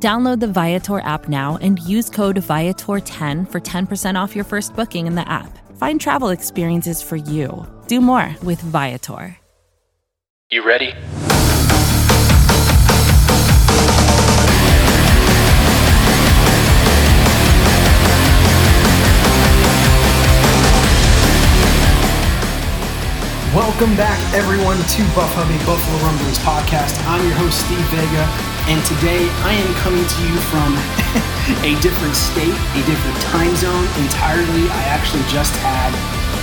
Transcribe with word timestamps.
Download 0.00 0.38
the 0.38 0.46
Viator 0.46 1.00
app 1.00 1.28
now 1.28 1.58
and 1.60 1.80
use 1.80 2.08
code 2.08 2.36
Viator10 2.36 3.50
for 3.50 3.60
10% 3.60 4.14
off 4.14 4.36
your 4.36 4.44
first 4.44 4.76
booking 4.76 5.08
in 5.08 5.16
the 5.16 5.28
app. 5.28 5.58
Find 5.76 6.00
travel 6.00 6.28
experiences 6.28 7.02
for 7.02 7.16
you. 7.16 7.66
Do 7.88 8.00
more 8.00 8.36
with 8.44 8.60
Viator. 8.60 9.36
You 10.50 10.64
ready? 10.64 10.94
Welcome 23.54 23.96
back, 23.96 24.18
everyone, 24.34 24.76
to 24.76 25.02
Buff 25.16 25.34
Hubby 25.34 25.58
Buffalo 25.66 25.98
Rumblings 26.06 26.38
podcast. 26.38 26.94
I'm 27.08 27.24
your 27.26 27.34
host, 27.34 27.66
Steve 27.66 27.82
Vega, 27.90 28.57
and 28.68 28.84
today 28.84 29.24
I 29.48 29.56
am 29.56 29.72
coming 29.80 30.04
to 30.04 30.20
you 30.28 30.36
from 30.52 30.76
a 31.64 31.72
different 31.80 32.12
state, 32.12 32.52
a 32.52 32.82
different 32.84 33.16
time 33.32 33.56
zone 33.56 33.88
entirely. 33.96 34.68
I 34.68 34.82
actually 34.92 35.24
just 35.32 35.56
had 35.64 35.88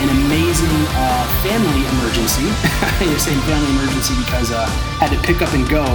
an 0.01 0.09
amazing 0.25 0.73
uh, 0.97 1.21
family 1.45 1.85
emergency. 1.93 2.49
I 2.97 3.13
say 3.21 3.37
family 3.45 3.69
emergency 3.77 4.17
because 4.25 4.51
I 4.51 4.65
uh, 4.65 4.67
had 4.97 5.13
to 5.13 5.21
pick 5.21 5.43
up 5.43 5.53
and 5.53 5.69
go. 5.69 5.85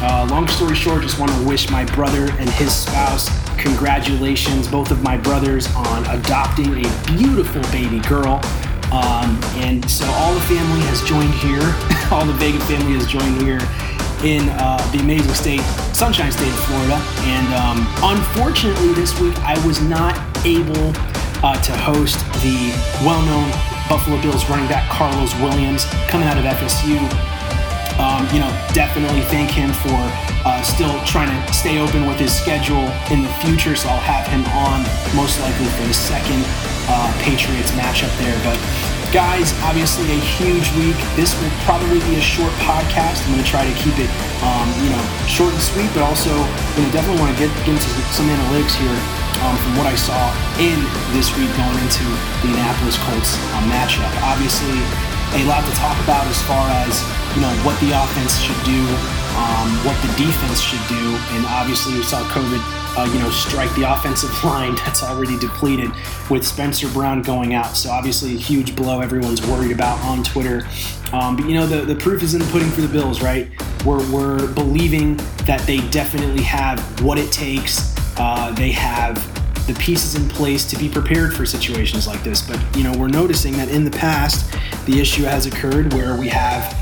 Uh, 0.00 0.26
long 0.30 0.48
story 0.48 0.74
short, 0.74 1.02
just 1.02 1.18
want 1.18 1.30
to 1.32 1.46
wish 1.46 1.68
my 1.68 1.84
brother 1.92 2.32
and 2.40 2.48
his 2.48 2.74
spouse 2.74 3.28
congratulations, 3.58 4.68
both 4.68 4.90
of 4.90 5.02
my 5.02 5.18
brothers, 5.18 5.68
on 5.74 6.06
adopting 6.06 6.82
a 6.82 6.88
beautiful 7.12 7.60
baby 7.70 8.00
girl. 8.08 8.40
Um, 8.88 9.36
and 9.60 9.84
so 9.90 10.06
all 10.16 10.32
the 10.32 10.40
family 10.48 10.80
has 10.88 11.02
joined 11.04 11.34
here. 11.44 11.60
all 12.10 12.24
the 12.24 12.32
Vega 12.40 12.60
family 12.60 12.94
has 12.94 13.06
joined 13.06 13.42
here 13.42 13.60
in 14.24 14.48
uh, 14.50 14.76
the 14.92 14.98
amazing 14.98 15.34
state, 15.34 15.60
Sunshine 15.94 16.32
State 16.32 16.48
of 16.48 16.64
Florida. 16.64 16.98
And 17.30 17.48
um, 17.54 17.86
unfortunately, 18.02 18.92
this 18.94 19.18
week 19.20 19.36
I 19.40 19.54
was 19.66 19.80
not 19.82 20.18
able 20.44 20.92
uh, 21.42 21.60
to 21.62 21.72
host 21.76 22.18
the 22.42 22.74
well-known 23.06 23.50
Buffalo 23.88 24.20
Bills 24.20 24.48
running 24.50 24.68
back 24.68 24.88
Carlos 24.90 25.34
Williams 25.40 25.84
coming 26.08 26.28
out 26.28 26.36
of 26.36 26.44
FSU. 26.44 26.98
Um, 27.98 28.22
you 28.32 28.38
know, 28.38 28.50
definitely 28.74 29.22
thank 29.22 29.50
him 29.50 29.72
for 29.72 29.98
uh, 30.46 30.62
still 30.62 30.94
trying 31.04 31.30
to 31.30 31.52
stay 31.52 31.78
open 31.78 32.06
with 32.06 32.18
his 32.18 32.32
schedule 32.32 32.86
in 33.10 33.22
the 33.22 33.32
future. 33.42 33.74
So 33.74 33.88
I'll 33.88 34.06
have 34.06 34.26
him 34.28 34.44
on 34.54 34.82
most 35.16 35.40
likely 35.40 35.66
for 35.74 35.86
the 35.86 35.94
second 35.94 36.44
uh, 36.86 37.10
Patriots 37.22 37.70
matchup 37.72 38.12
there. 38.18 38.38
But 38.44 38.58
guys, 39.12 39.56
obviously 39.64 40.04
a 40.12 40.20
huge 40.36 40.68
week. 40.76 40.96
This 41.16 41.32
will 41.40 41.52
probably 41.64 42.00
be 42.12 42.20
a 42.20 42.24
short 42.24 42.52
podcast. 42.60 43.24
I'm 43.24 43.32
going 43.32 43.44
to 43.44 43.48
try 43.48 43.64
to 43.64 43.76
keep 43.80 43.96
it, 43.96 44.10
um, 44.44 44.68
you 44.84 44.92
know, 44.92 45.00
short 45.24 45.52
and 45.52 45.62
sweet, 45.64 45.88
but 45.96 46.04
also 46.04 46.32
going 46.76 46.84
to 46.84 46.92
definitely 46.92 47.20
want 47.20 47.32
to 47.32 47.38
get, 47.40 47.50
into 47.64 47.88
some 48.12 48.28
analytics 48.28 48.76
here 48.76 48.98
um, 49.44 49.56
from 49.64 49.80
what 49.80 49.88
I 49.88 49.96
saw 49.96 50.28
in 50.60 50.76
this 51.16 51.32
week 51.40 51.48
going 51.56 51.78
into 51.80 52.04
the 52.44 52.52
Indianapolis 52.52 53.00
Colts 53.08 53.36
uh, 53.56 53.64
matchup. 53.72 54.12
Obviously, 54.28 54.76
a 55.36 55.42
lot 55.48 55.64
to 55.64 55.72
talk 55.76 55.96
about 56.04 56.24
as 56.28 56.40
far 56.44 56.68
as 56.84 57.00
you 57.36 57.40
know 57.44 57.52
what 57.64 57.76
the 57.80 57.92
offense 57.92 58.36
should 58.40 58.60
do, 58.64 58.80
um, 59.36 59.68
what 59.88 59.96
the 60.04 60.12
defense 60.20 60.60
should 60.60 60.84
do, 60.88 61.16
and 61.36 61.44
obviously 61.48 61.96
we 61.96 62.04
saw 62.04 62.24
COVID 62.32 62.60
uh, 62.98 63.04
you 63.12 63.18
know, 63.20 63.30
strike 63.30 63.72
the 63.76 63.82
offensive 63.92 64.32
line 64.44 64.74
that's 64.76 65.02
already 65.02 65.38
depleted 65.38 65.90
with 66.28 66.44
Spencer 66.44 66.88
Brown 66.88 67.22
going 67.22 67.54
out. 67.54 67.76
So 67.76 67.90
obviously 67.90 68.34
a 68.34 68.38
huge 68.38 68.74
blow 68.74 69.00
everyone's 69.00 69.46
worried 69.46 69.70
about 69.70 70.00
on 70.00 70.24
Twitter. 70.24 70.66
Um, 71.12 71.36
but 71.36 71.46
you 71.46 71.54
know, 71.54 71.66
the, 71.66 71.82
the 71.82 71.94
proof 71.94 72.22
is 72.22 72.34
in 72.34 72.40
the 72.40 72.46
pudding 72.46 72.70
for 72.70 72.80
the 72.80 72.88
Bills, 72.88 73.22
right? 73.22 73.48
We're, 73.84 74.10
we're 74.12 74.52
believing 74.52 75.16
that 75.44 75.60
they 75.66 75.78
definitely 75.90 76.42
have 76.42 76.80
what 77.02 77.18
it 77.18 77.30
takes. 77.30 77.94
Uh, 78.18 78.52
they 78.52 78.72
have 78.72 79.16
the 79.68 79.74
pieces 79.74 80.14
in 80.14 80.28
place 80.28 80.68
to 80.68 80.76
be 80.76 80.88
prepared 80.88 81.34
for 81.34 81.46
situations 81.46 82.06
like 82.06 82.22
this. 82.24 82.42
But 82.42 82.58
you 82.76 82.82
know, 82.82 82.96
we're 82.98 83.08
noticing 83.08 83.52
that 83.58 83.68
in 83.68 83.84
the 83.84 83.90
past, 83.90 84.52
the 84.86 84.98
issue 84.98 85.22
has 85.22 85.46
occurred 85.46 85.92
where 85.92 86.16
we 86.16 86.26
have 86.28 86.74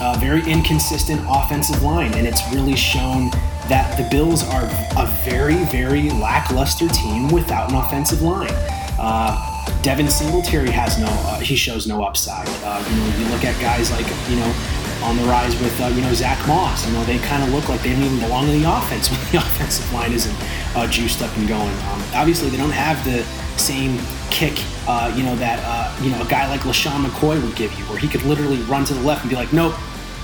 a 0.00 0.18
very 0.18 0.42
inconsistent 0.50 1.20
offensive 1.28 1.82
line, 1.82 2.12
and 2.14 2.26
it's 2.26 2.42
really 2.52 2.74
shown 2.74 3.30
that 3.68 3.96
the 3.96 4.08
Bills 4.10 4.42
are 4.44 4.64
a 4.96 5.06
very, 5.24 5.64
very 5.66 6.10
lackluster 6.10 6.88
team 6.88 7.28
without 7.28 7.70
an 7.70 7.76
offensive 7.76 8.22
line. 8.22 8.54
Uh, 8.98 9.36
Devin 9.82 10.08
Singletary 10.08 10.70
has 10.70 10.98
no, 10.98 11.06
uh, 11.08 11.40
he 11.40 11.56
shows 11.56 11.86
no 11.86 12.02
upside. 12.02 12.48
Uh, 12.64 12.84
you 12.88 12.96
know, 12.96 13.18
you 13.18 13.24
look 13.32 13.44
at 13.44 13.58
guys 13.60 13.90
like, 13.90 14.06
you 14.28 14.36
know, 14.36 14.54
on 15.02 15.16
the 15.16 15.24
rise 15.24 15.58
with, 15.60 15.80
uh, 15.80 15.88
you 15.88 16.00
know, 16.00 16.12
Zach 16.14 16.38
Moss. 16.46 16.86
You 16.86 16.92
know, 16.92 17.04
they 17.04 17.18
kind 17.18 17.42
of 17.42 17.50
look 17.50 17.68
like 17.68 17.82
they 17.82 17.92
don't 17.92 18.02
even 18.02 18.20
belong 18.20 18.48
in 18.48 18.62
the 18.62 18.70
offense 18.70 19.08
when 19.10 19.20
the 19.32 19.38
offensive 19.38 19.92
line 19.92 20.12
isn't 20.12 20.36
uh, 20.76 20.86
juiced 20.86 21.22
up 21.22 21.36
and 21.36 21.48
going. 21.48 21.74
Um, 21.90 22.02
obviously, 22.14 22.48
they 22.50 22.56
don't 22.56 22.70
have 22.70 23.02
the 23.04 23.24
same 23.58 23.98
kick, 24.30 24.62
uh, 24.86 25.12
you 25.16 25.22
know, 25.22 25.36
that, 25.36 25.60
uh, 25.64 26.04
you 26.04 26.10
know, 26.10 26.22
a 26.22 26.26
guy 26.26 26.48
like 26.48 26.60
LeSean 26.60 27.04
McCoy 27.04 27.42
would 27.42 27.56
give 27.56 27.76
you, 27.78 27.84
where 27.86 27.98
he 27.98 28.08
could 28.08 28.22
literally 28.22 28.58
run 28.62 28.84
to 28.84 28.94
the 28.94 29.02
left 29.02 29.22
and 29.22 29.30
be 29.30 29.36
like, 29.36 29.52
nope, 29.52 29.74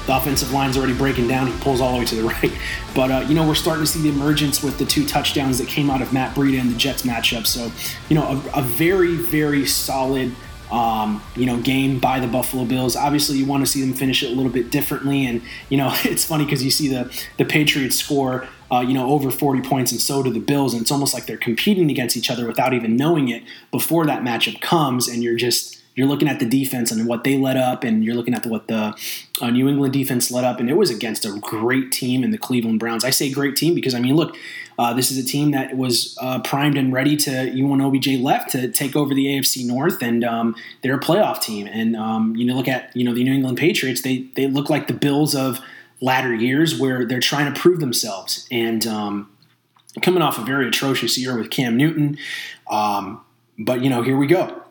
the 0.09 0.17
offensive 0.17 0.53
line's 0.53 0.79
already 0.79 0.95
breaking 0.95 1.29
down. 1.29 1.47
He 1.47 1.59
pulls 1.59 1.83
all 1.83 1.93
the 1.93 1.99
way 1.99 2.05
to 2.07 2.15
the 2.15 2.23
right. 2.43 2.51
But, 2.95 3.11
uh, 3.11 3.27
you 3.29 3.35
know, 3.35 3.47
we're 3.47 3.55
starting 3.55 3.85
to 3.85 3.91
see 3.91 4.01
the 4.01 4.09
emergence 4.09 4.63
with 4.63 4.79
the 4.79 4.87
two 4.87 5.07
touchdowns 5.07 5.59
that 5.59 5.69
came 5.69 5.91
out 5.91 6.01
of 6.01 6.15
Matt 6.15 6.35
Breida 6.35 6.59
and 6.59 6.71
the 6.71 6.79
Jets 6.79 7.03
matchup. 7.03 7.47
So, 7.47 7.71
you 8.09 8.17
know, 8.17 8.43
a, 8.55 8.61
a 8.61 8.63
very, 8.63 9.15
very 9.15 9.67
solid. 9.67 10.35
Um, 10.71 11.23
you 11.35 11.47
know, 11.47 11.59
game 11.63 11.99
by 11.99 12.21
the 12.21 12.27
Buffalo 12.27 12.67
Bills. 12.67 12.95
Obviously, 12.95 13.39
you 13.39 13.47
want 13.47 13.65
to 13.65 13.73
see 13.73 13.81
them 13.81 13.95
finish 13.95 14.23
it 14.23 14.27
a 14.27 14.35
little 14.35 14.53
bit 14.53 14.71
differently, 14.71 15.25
and 15.25 15.41
you 15.71 15.79
know, 15.79 15.91
it's 16.05 16.27
funny 16.27 16.45
because 16.45 16.63
you 16.63 16.71
see 16.71 16.89
the 16.89 17.11
the 17.39 17.47
Patriots 17.47 17.97
score, 17.97 18.47
uh, 18.71 18.85
you 18.87 18.93
know, 18.93 19.11
over 19.11 19.31
40 19.31 19.67
points, 19.67 19.93
and 19.93 20.01
so 20.01 20.23
do 20.23 20.31
the 20.31 20.41
Bills, 20.41 20.75
and 20.75 20.83
it's 20.83 20.91
almost 20.91 21.15
like 21.15 21.25
they're 21.25 21.39
competing 21.39 21.91
against 21.91 22.19
each 22.19 22.31
other 22.31 22.47
without 22.47 22.75
even 22.75 22.99
knowing 22.99 23.31
it 23.31 23.45
before 23.71 24.05
that 24.05 24.21
matchup 24.21 24.61
comes, 24.61 25.09
and 25.09 25.23
you're 25.23 25.37
just 25.37 25.78
you're 25.99 26.07
looking 26.07 26.29
at 26.29 26.39
the 26.39 26.47
defense 26.47 26.93
and 26.93 27.09
what 27.09 27.25
they 27.25 27.37
let 27.37 27.57
up, 27.57 27.83
and 27.83 28.05
you're 28.05 28.15
looking 28.15 28.33
at 28.33 28.45
the, 28.45 28.49
what 28.49 28.69
the 28.69 28.97
uh, 29.41 29.51
New 29.51 29.69
England 29.69 29.93
defense 29.93 30.31
let 30.31 30.45
up, 30.45 30.61
and 30.61 30.71
it 30.71 30.77
was 30.77 30.91
against 30.91 31.25
a 31.25 31.37
great 31.41 31.91
team 31.91 32.23
in 32.23 32.31
the 32.31 32.39
Cleveland 32.39 32.79
Browns. 32.79 33.05
I 33.05 33.11
say 33.11 33.33
great 33.33 33.57
team 33.57 33.75
because 33.75 33.95
I 33.95 33.99
mean, 33.99 34.15
look, 34.15 34.37
uh, 34.79 34.95
this 34.95 35.11
is 35.11 35.19
a 35.19 35.27
team 35.27 35.51
that 35.51 35.77
was 35.77 36.17
uh, 36.21 36.39
primed 36.43 36.79
and 36.79 36.93
ready 36.93 37.17
to. 37.17 37.51
You 37.51 37.67
want 37.67 37.83
OBJ 37.83 38.21
left 38.21 38.51
to 38.51 38.71
take 38.71 38.95
over 38.95 39.13
the 39.13 39.27
AFC 39.27 39.67
North, 39.67 40.01
and 40.01 40.23
um, 40.23 40.55
they're 40.83 40.95
a 40.95 41.01
playoff 41.01 41.43
team. 41.43 41.67
And 41.67 41.97
um, 41.97 42.37
you 42.37 42.47
know, 42.47 42.55
look 42.55 42.69
at 42.69 42.97
you 42.97 43.03
know 43.03 43.13
the 43.13 43.25
New 43.25 43.33
England 43.33 43.59
Patriots. 43.59 44.03
They 44.03 44.29
they 44.37 44.47
look 44.47 44.71
like 44.71 44.87
the 44.87 44.95
Bills 44.95 45.35
of 45.35 45.59
latter 46.01 46.33
years 46.33 46.79
where 46.79 47.07
they're 47.07 47.19
trying 47.19 47.53
to 47.53 47.61
prove 47.61 47.81
themselves 47.81 48.47
and. 48.53 48.87
Um, 48.87 49.33
coming 50.03 50.23
off 50.23 50.39
a 50.39 50.43
very 50.43 50.69
atrocious 50.69 51.19
year 51.19 51.37
with 51.37 51.51
Cam 51.51 51.77
Newton, 51.77 52.19
um, 52.71 53.21
but 53.59 53.83
you 53.83 53.91
know, 53.91 54.03
here 54.03 54.17
we 54.17 54.29
go 54.29 54.63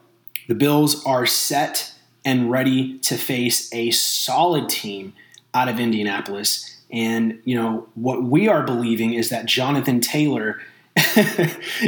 the 0.47 0.55
Bills 0.55 1.05
are 1.05 1.25
set 1.25 1.93
and 2.25 2.51
ready 2.51 2.97
to 2.99 3.15
face 3.15 3.73
a 3.73 3.91
solid 3.91 4.69
team 4.69 5.13
out 5.53 5.67
of 5.69 5.79
Indianapolis. 5.79 6.77
And, 6.91 7.39
you 7.43 7.55
know, 7.55 7.87
what 7.95 8.23
we 8.23 8.47
are 8.47 8.63
believing 8.63 9.13
is 9.13 9.29
that 9.29 9.45
Jonathan 9.45 9.99
Taylor 9.99 10.59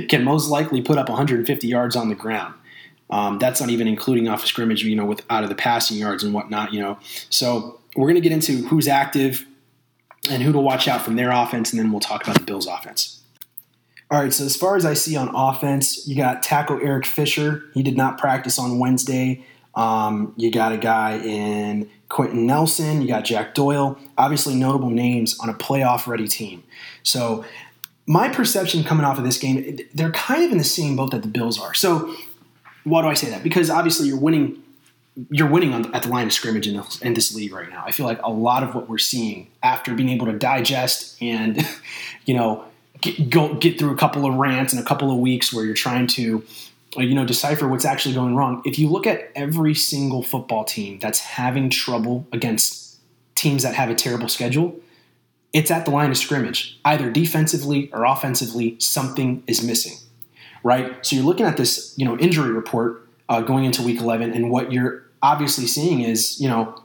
can 0.10 0.24
most 0.24 0.50
likely 0.50 0.82
put 0.82 0.98
up 0.98 1.10
150 1.10 1.68
yards 1.68 1.96
on 1.96 2.10
the 2.10 2.16
ground. 2.16 2.54
Um, 3.10 3.40
that's 3.40 3.60
not 3.60 3.70
even 3.70 3.88
including 3.88 4.28
off 4.28 4.44
of 4.44 4.48
scrimmage, 4.48 4.84
you 4.84 4.96
know, 4.96 5.06
with 5.06 5.26
out 5.30 5.44
of 5.44 5.50
the 5.50 5.56
passing 5.56 5.98
yards 5.98 6.24
and 6.24 6.34
whatnot, 6.34 6.74
you 6.74 6.80
know. 6.80 7.00
So 7.30 7.80
we're 7.96 8.06
going 8.06 8.16
to 8.16 8.22
get 8.22 8.32
into 8.32 8.68
who's 8.68 8.88
active 8.88 9.46
and 10.30 10.44
who 10.44 10.52
to 10.52 10.60
watch 10.60 10.88
out 10.88 11.02
from 11.02 11.16
their 11.16 11.32
offense, 11.32 11.72
and 11.72 11.80
then 11.80 11.92
we'll 11.92 12.02
talk 12.02 12.24
about 12.24 12.38
the 12.38 12.46
Bills' 12.46 12.68
offense. 12.68 13.19
All 14.12 14.20
right, 14.20 14.34
so 14.34 14.44
as 14.44 14.56
far 14.56 14.76
as 14.76 14.86
I 14.86 14.96
see 14.96 15.16
on 15.16 15.30
offense, 15.36 16.08
you 16.08 16.16
got 16.16 16.42
tackle 16.42 16.80
Eric 16.82 17.06
Fisher. 17.06 17.66
He 17.76 17.84
did 17.84 17.96
not 17.96 18.18
practice 18.18 18.58
on 18.58 18.80
Wednesday. 18.80 19.46
Um, 19.76 20.34
you 20.36 20.52
got 20.52 20.72
a 20.72 20.78
guy 20.78 21.20
in 21.20 21.88
Quenton 22.10 22.48
Nelson. 22.48 23.04
You 23.04 23.08
got 23.08 23.24
Jack 23.24 23.54
Doyle. 23.54 24.00
Obviously, 24.18 24.56
notable 24.56 24.90
names 24.90 25.38
on 25.40 25.48
a 25.48 25.54
playoff 25.54 26.08
ready 26.08 26.28
team. 26.28 26.64
So, 27.04 27.46
my 28.08 28.30
perception 28.30 28.84
coming 28.84 29.06
off 29.06 29.20
of 29.20 29.24
this 29.24 29.38
game, 29.38 29.78
they're 29.94 30.12
kind 30.12 30.44
of 30.44 30.52
in 30.52 30.58
the 30.58 30.64
same 30.64 30.96
boat 30.96 31.12
that 31.12 31.22
the 31.22 31.28
Bills 31.28 31.60
are. 31.60 31.76
So, 31.76 32.16
why 32.86 33.04
do 33.04 33.10
I 33.10 33.14
say 33.14 33.30
that? 33.30 33.44
Because 33.44 33.70
obviously, 33.70 34.08
you're 34.08 34.20
winning. 34.20 34.64
You're 35.30 35.50
winning 35.50 35.74
on, 35.74 35.94
at 35.94 36.04
the 36.04 36.10
line 36.10 36.28
of 36.28 36.34
scrimmage 36.34 36.66
in 36.66 36.82
in 37.02 37.14
this 37.14 37.36
league 37.36 37.54
right 37.54 37.70
now. 37.70 37.84
I 37.86 37.92
feel 37.92 38.08
like 38.08 38.22
a 38.24 38.32
lot 38.32 38.64
of 38.64 38.74
what 38.74 38.90
we're 38.90 38.98
seeing 38.98 39.48
after 39.62 39.94
being 39.94 40.10
able 40.10 40.28
to 40.28 40.34
digest 40.34 41.22
and, 41.22 41.68
you 42.26 42.34
know, 42.34 42.64
get, 43.02 43.30
go 43.30 43.54
get 43.56 43.80
through 43.80 43.92
a 43.92 43.98
couple 43.98 44.26
of 44.26 44.36
rants 44.36 44.74
and 44.74 44.82
a 44.82 44.86
couple 44.86 45.12
of 45.12 45.18
weeks 45.18 45.54
where 45.54 45.66
you're 45.66 45.74
trying 45.74 46.08
to 46.08 46.44
uh, 46.98 47.02
you 47.02 47.14
know, 47.14 47.26
decipher 47.26 47.68
what's 47.68 47.86
actually 47.86 48.16
going 48.16 48.36
wrong. 48.36 48.64
If 48.66 48.80
you 48.80 48.90
look 48.90 49.06
at 49.06 49.32
every 49.36 49.76
single 49.76 50.24
football 50.24 50.64
team 50.64 50.98
that's 51.00 51.20
having 51.20 51.70
trouble 51.70 52.26
against 52.32 52.98
teams 53.36 53.62
that 53.62 53.76
have 53.76 53.90
a 53.90 53.96
terrible 53.96 54.28
schedule, 54.28 54.80
it's 55.54 55.70
at 55.70 55.86
the 55.86 55.92
line 55.92 56.10
of 56.10 56.18
scrimmage. 56.18 56.80
Either 56.84 57.12
defensively 57.12 57.92
or 57.94 58.06
offensively, 58.06 58.76
something 58.80 59.44
is 59.46 59.64
missing, 59.64 59.98
right? 60.64 61.06
So 61.06 61.16
you're 61.16 61.26
looking 61.26 61.46
at 61.46 61.58
this, 61.58 61.94
you 61.96 62.06
know, 62.06 62.18
injury 62.18 62.52
report 62.52 63.08
uh, 63.30 63.42
going 63.42 63.66
into 63.66 63.84
Week 63.84 64.00
11, 64.00 64.34
and 64.34 64.50
what 64.50 64.72
you're 64.72 65.04
obviously 65.22 65.68
seeing 65.68 66.02
is, 66.02 66.40
you 66.42 66.48
know, 66.48 66.84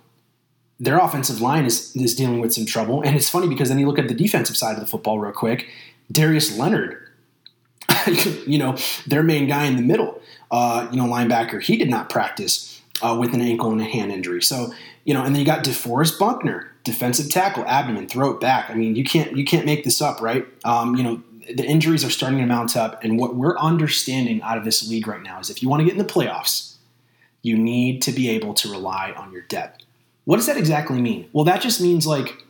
their 0.79 0.99
offensive 0.99 1.41
line 1.41 1.65
is 1.65 1.95
is 1.97 2.15
dealing 2.15 2.41
with 2.41 2.53
some 2.53 2.67
trouble. 2.67 3.01
And 3.03 3.17
it's 3.17 3.31
funny 3.31 3.49
because 3.49 3.69
then 3.69 3.79
you 3.79 3.87
look 3.87 3.99
at 3.99 4.09
the 4.09 4.15
defensive 4.15 4.57
side 4.57 4.75
of 4.75 4.81
the 4.81 4.87
football 4.87 5.19
real 5.19 5.33
quick. 5.33 5.69
Darius 6.11 6.57
Leonard, 6.59 7.09
you 8.47 8.59
know, 8.59 8.77
their 9.07 9.23
main 9.23 9.49
guy 9.49 9.65
in 9.65 9.77
the 9.77 9.83
middle, 9.83 10.21
uh, 10.51 10.89
you 10.91 10.97
know, 10.97 11.07
linebacker, 11.07 11.63
he 11.63 11.77
did 11.77 11.89
not 11.89 12.11
practice 12.11 12.83
uh, 13.03 13.17
with 13.19 13.35
an 13.35 13.41
ankle 13.41 13.71
and 13.71 13.81
a 13.81 13.85
hand 13.85 14.13
injury. 14.13 14.43
So, 14.43 14.73
you 15.05 15.15
know, 15.15 15.25
and 15.25 15.35
then 15.35 15.41
you 15.41 15.47
got 15.47 15.65
DeForest 15.65 16.19
Buckner, 16.19 16.71
defensive 16.85 17.31
tackle, 17.31 17.65
abdomen, 17.67 18.09
throat, 18.09 18.41
back. 18.41 18.71
I 18.71 18.75
mean, 18.75 18.97
you 18.97 19.05
can't 19.05 19.37
you 19.37 19.45
can't 19.45 19.67
make 19.67 19.85
this 19.85 20.01
up, 20.01 20.21
right? 20.21 20.47
Um, 20.65 20.95
you 20.97 21.03
know, 21.03 21.23
the 21.53 21.65
injuries 21.65 22.05
are 22.05 22.11
starting 22.11 22.39
to 22.39 22.47
mount 22.47 22.77
up, 22.77 23.03
and 23.03 23.19
what 23.19 23.37
we're 23.37 23.59
understanding 23.59 24.41
out 24.43 24.57
of 24.57 24.65
this 24.65 24.89
league 24.89 25.07
right 25.07 25.23
now 25.23 25.41
is 25.41 25.51
if 25.51 25.63
you 25.63 25.69
want 25.69 25.81
to 25.81 25.85
get 25.85 25.93
in 25.93 25.99
the 25.99 26.05
playoffs, 26.05 26.77
you 27.43 27.59
need 27.59 28.01
to 28.03 28.13
be 28.13 28.31
able 28.31 28.55
to 28.55 28.71
rely 28.71 29.13
on 29.17 29.33
your 29.33 29.43
depth. 29.43 29.85
What 30.25 30.37
does 30.37 30.47
that 30.47 30.57
exactly 30.57 31.01
mean? 31.03 31.29
Well, 31.33 31.45
that 31.45 31.61
just 31.61 31.81
means 31.81 32.07
like 32.07 32.45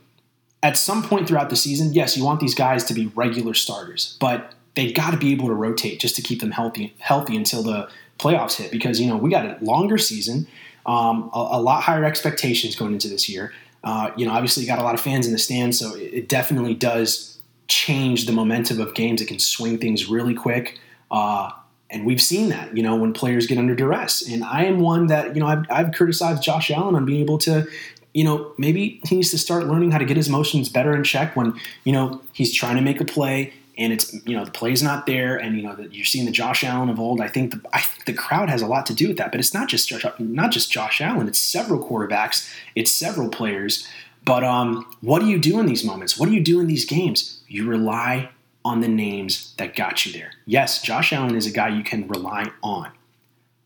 at 0.64 0.78
some 0.78 1.02
point 1.02 1.28
throughout 1.28 1.50
the 1.50 1.56
season, 1.56 1.92
yes, 1.92 2.16
you 2.16 2.24
want 2.24 2.40
these 2.40 2.54
guys 2.54 2.84
to 2.84 2.94
be 2.94 3.06
regular 3.08 3.52
starters, 3.52 4.16
but 4.18 4.54
they've 4.74 4.94
got 4.94 5.10
to 5.10 5.18
be 5.18 5.30
able 5.30 5.46
to 5.46 5.54
rotate 5.54 6.00
just 6.00 6.16
to 6.16 6.22
keep 6.22 6.40
them 6.40 6.50
healthy 6.50 6.94
healthy 6.98 7.36
until 7.36 7.62
the 7.62 7.88
playoffs 8.18 8.56
hit 8.56 8.72
because 8.72 8.98
you 8.98 9.06
know 9.06 9.16
we 9.16 9.28
got 9.30 9.44
a 9.44 9.58
longer 9.62 9.98
season, 9.98 10.46
um, 10.86 11.30
a, 11.34 11.38
a, 11.52 11.60
lot 11.60 11.82
higher 11.82 12.04
expectations 12.04 12.74
going 12.76 12.94
into 12.94 13.08
this 13.08 13.28
year. 13.28 13.52
Uh, 13.84 14.10
you 14.16 14.24
know, 14.24 14.32
obviously 14.32 14.62
you 14.62 14.66
got 14.66 14.78
a 14.78 14.82
lot 14.82 14.94
of 14.94 15.00
fans 15.00 15.26
in 15.26 15.32
the 15.32 15.38
stands, 15.38 15.78
so 15.78 15.94
it, 15.94 16.14
it, 16.14 16.28
definitely 16.30 16.72
does 16.72 17.38
change 17.68 18.24
the 18.24 18.32
momentum 18.32 18.80
of 18.80 18.94
games. 18.94 19.20
It 19.20 19.26
can 19.26 19.38
swing 19.38 19.76
things 19.76 20.08
really 20.08 20.32
quick. 20.32 20.78
Uh, 21.10 21.50
and 21.90 22.06
we've 22.06 22.22
seen 22.22 22.48
that, 22.48 22.74
you 22.74 22.82
know, 22.82 22.96
when 22.96 23.12
players 23.12 23.46
get 23.46 23.58
under 23.58 23.74
duress. 23.74 24.26
And 24.26 24.42
I 24.42 24.64
am 24.64 24.80
one 24.80 25.08
that, 25.08 25.34
you 25.34 25.40
know, 25.40 25.46
I've, 25.46 25.64
I've 25.70 25.92
criticized 25.92 26.42
Josh 26.42 26.70
Allen 26.70 26.94
on 26.94 27.04
being 27.04 27.20
able 27.20 27.36
to, 27.38 27.66
you 28.14 28.24
know, 28.24 28.52
maybe 28.56 29.00
he 29.04 29.16
needs 29.16 29.30
to 29.32 29.38
start 29.38 29.66
learning 29.66 29.90
how 29.90 29.98
to 29.98 30.04
get 30.04 30.16
his 30.16 30.28
emotions 30.28 30.68
better 30.68 30.94
in 30.94 31.04
check 31.04 31.36
when, 31.36 31.54
you 31.84 31.92
know, 31.92 32.22
he's 32.32 32.54
trying 32.54 32.76
to 32.76 32.82
make 32.82 33.00
a 33.00 33.04
play 33.04 33.52
and 33.76 33.92
it's 33.92 34.14
you 34.26 34.36
know 34.36 34.44
the 34.44 34.50
play's 34.50 34.82
not 34.82 35.06
there, 35.06 35.36
and 35.36 35.56
you 35.56 35.62
know 35.62 35.74
that 35.74 35.92
you're 35.92 36.04
seeing 36.04 36.26
the 36.26 36.30
Josh 36.30 36.62
Allen 36.64 36.88
of 36.88 37.00
old. 37.00 37.20
I 37.20 37.28
think 37.28 37.52
the 37.52 37.60
I 37.72 37.80
think 37.80 38.04
the 38.04 38.12
crowd 38.12 38.48
has 38.48 38.62
a 38.62 38.66
lot 38.66 38.86
to 38.86 38.94
do 38.94 39.08
with 39.08 39.16
that, 39.18 39.30
but 39.30 39.40
it's 39.40 39.54
not 39.54 39.68
just 39.68 39.92
not 40.18 40.52
just 40.52 40.70
Josh 40.70 41.00
Allen. 41.00 41.28
It's 41.28 41.38
several 41.38 41.82
quarterbacks, 41.84 42.50
it's 42.74 42.92
several 42.92 43.28
players. 43.28 43.86
But 44.24 44.42
um, 44.42 44.86
what 45.02 45.20
do 45.20 45.26
you 45.26 45.38
do 45.38 45.60
in 45.60 45.66
these 45.66 45.84
moments? 45.84 46.18
What 46.18 46.26
do 46.26 46.34
you 46.34 46.42
do 46.42 46.58
in 46.60 46.66
these 46.66 46.86
games? 46.86 47.42
You 47.46 47.66
rely 47.68 48.30
on 48.64 48.80
the 48.80 48.88
names 48.88 49.54
that 49.58 49.76
got 49.76 50.06
you 50.06 50.12
there. 50.12 50.30
Yes, 50.46 50.80
Josh 50.80 51.12
Allen 51.12 51.34
is 51.34 51.46
a 51.46 51.50
guy 51.50 51.68
you 51.68 51.84
can 51.84 52.08
rely 52.08 52.46
on. 52.62 52.90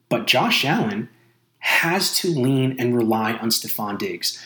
But 0.08 0.26
Josh 0.26 0.64
Allen 0.64 1.08
has 1.58 2.16
to 2.20 2.28
lean 2.28 2.76
and 2.78 2.96
rely 2.96 3.34
on 3.34 3.50
Stefon 3.50 3.98
Diggs. 3.98 4.42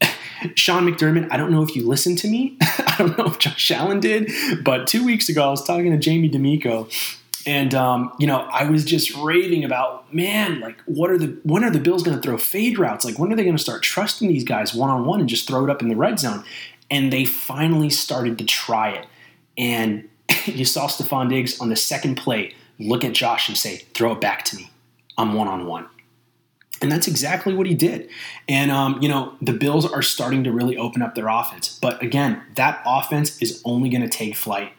Sean 0.54 0.86
McDermott, 0.86 1.28
I 1.30 1.36
don't 1.36 1.50
know 1.50 1.62
if 1.62 1.74
you 1.76 1.86
listened 1.86 2.18
to 2.18 2.28
me. 2.28 2.56
I 2.62 2.96
don't 2.98 3.16
know 3.16 3.26
if 3.26 3.38
Josh 3.38 3.70
Allen 3.70 4.00
did, 4.00 4.30
but 4.62 4.86
two 4.86 5.04
weeks 5.04 5.28
ago 5.28 5.44
I 5.44 5.50
was 5.50 5.64
talking 5.64 5.90
to 5.92 5.98
Jamie 5.98 6.28
D'Amico, 6.28 6.88
and 7.46 7.74
um, 7.74 8.12
you 8.18 8.26
know 8.26 8.40
I 8.52 8.68
was 8.68 8.84
just 8.84 9.16
raving 9.16 9.64
about 9.64 10.12
man, 10.12 10.60
like 10.60 10.80
what 10.86 11.10
are 11.10 11.18
the 11.18 11.38
when 11.42 11.64
are 11.64 11.70
the 11.70 11.80
Bills 11.80 12.02
going 12.02 12.16
to 12.16 12.22
throw 12.22 12.36
fade 12.38 12.78
routes? 12.78 13.04
Like 13.04 13.18
when 13.18 13.32
are 13.32 13.36
they 13.36 13.44
going 13.44 13.56
to 13.56 13.62
start 13.62 13.82
trusting 13.82 14.28
these 14.28 14.44
guys 14.44 14.74
one 14.74 14.90
on 14.90 15.06
one 15.06 15.20
and 15.20 15.28
just 15.28 15.48
throw 15.48 15.64
it 15.64 15.70
up 15.70 15.82
in 15.82 15.88
the 15.88 15.96
red 15.96 16.18
zone? 16.18 16.44
And 16.90 17.12
they 17.12 17.24
finally 17.24 17.88
started 17.88 18.36
to 18.38 18.44
try 18.44 18.90
it 18.90 19.06
and 19.56 20.08
you 20.46 20.64
saw 20.64 20.86
Stefon 20.86 21.28
Diggs 21.28 21.60
on 21.60 21.68
the 21.68 21.76
second 21.76 22.16
play 22.16 22.54
look 22.78 23.04
at 23.04 23.12
Josh 23.12 23.48
and 23.48 23.56
say, 23.56 23.76
throw 23.94 24.12
it 24.12 24.20
back 24.20 24.44
to 24.46 24.56
me. 24.56 24.70
I'm 25.16 25.34
one 25.34 25.48
on 25.48 25.66
one. 25.66 25.86
And 26.82 26.90
that's 26.90 27.06
exactly 27.06 27.54
what 27.54 27.66
he 27.66 27.74
did. 27.74 28.10
And, 28.48 28.70
um, 28.70 28.98
you 29.00 29.08
know, 29.08 29.34
the 29.40 29.52
Bills 29.52 29.90
are 29.90 30.02
starting 30.02 30.44
to 30.44 30.52
really 30.52 30.76
open 30.76 31.00
up 31.00 31.14
their 31.14 31.28
offense. 31.28 31.78
But 31.80 32.02
again, 32.02 32.42
that 32.56 32.82
offense 32.84 33.40
is 33.40 33.62
only 33.64 33.88
going 33.88 34.02
to 34.02 34.08
take 34.08 34.36
flight 34.36 34.72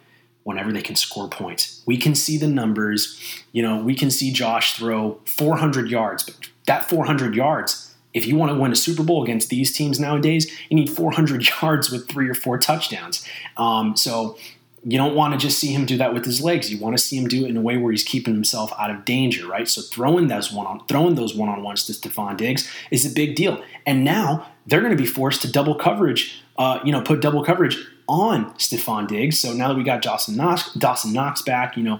whenever 0.44 0.71
they 0.71 0.81
can 0.81 0.95
score 0.95 1.29
points. 1.29 1.81
We 1.85 1.97
can 1.97 2.15
see 2.15 2.38
the 2.38 2.47
numbers. 2.47 3.19
You 3.53 3.63
know, 3.63 3.81
we 3.81 3.95
can 3.95 4.11
see 4.11 4.31
Josh 4.31 4.73
throw 4.75 5.19
400 5.25 5.89
yards, 5.89 6.23
but 6.23 6.35
that 6.67 6.89
400 6.89 7.35
yards, 7.35 7.95
if 8.13 8.27
you 8.27 8.35
want 8.35 8.51
to 8.51 8.57
win 8.57 8.71
a 8.71 8.75
Super 8.75 9.03
Bowl 9.03 9.23
against 9.23 9.50
these 9.50 9.75
teams 9.75 10.00
nowadays, 10.00 10.51
you 10.69 10.75
need 10.75 10.89
400 10.89 11.47
yards 11.61 11.89
with 11.89 12.09
three 12.09 12.29
or 12.29 12.33
four 12.33 12.57
touchdowns. 12.57 13.25
Um, 13.57 13.95
so, 13.95 14.38
you 14.85 14.97
don't 14.97 15.15
want 15.15 15.33
to 15.33 15.39
just 15.39 15.59
see 15.59 15.71
him 15.74 15.85
do 15.85 15.97
that 15.97 16.13
with 16.13 16.25
his 16.25 16.41
legs. 16.41 16.71
You 16.71 16.77
want 16.77 16.97
to 16.97 17.01
see 17.01 17.18
him 17.18 17.27
do 17.27 17.45
it 17.45 17.50
in 17.50 17.57
a 17.57 17.62
way 17.62 17.77
where 17.77 17.91
he's 17.91 18.03
keeping 18.03 18.33
himself 18.33 18.74
out 18.77 18.91
of 18.91 19.06
danger, 19.06 19.47
right? 19.47 19.68
So 19.68 19.81
throwing 19.81 20.27
those 20.27 20.51
one 20.51 20.68
on 20.68 20.85
throwing 20.88 21.15
those 21.15 21.33
one 21.33 21.50
on 21.50 21.63
ones 21.63 21.85
to 21.85 21.94
Stefon 21.94 22.35
Diggs 22.38 22.69
is 22.91 23.06
a 23.06 23.09
big 23.09 23.35
deal. 23.35 23.63
And 23.85 24.03
now 24.03 24.47
they're 24.68 24.81
going 24.81 24.95
to 24.95 25.01
be 25.01 25.07
forced 25.07 25.41
to 25.44 25.51
double 25.51 25.75
coverage, 25.75 26.41
uh, 26.57 26.80
you 26.83 26.91
know, 26.91 27.01
put 27.01 27.21
double 27.21 27.44
coverage 27.44 27.77
on 28.09 28.53
Stefon 28.56 29.07
Diggs. 29.07 29.39
So 29.39 29.53
now 29.53 29.69
that 29.69 29.77
we 29.77 29.83
got 29.83 30.01
Dawson 30.01 30.35
Knox, 30.35 30.74
Dawson 30.74 31.13
Knox 31.13 31.41
back, 31.41 31.77
you 31.77 31.83
know, 31.83 32.00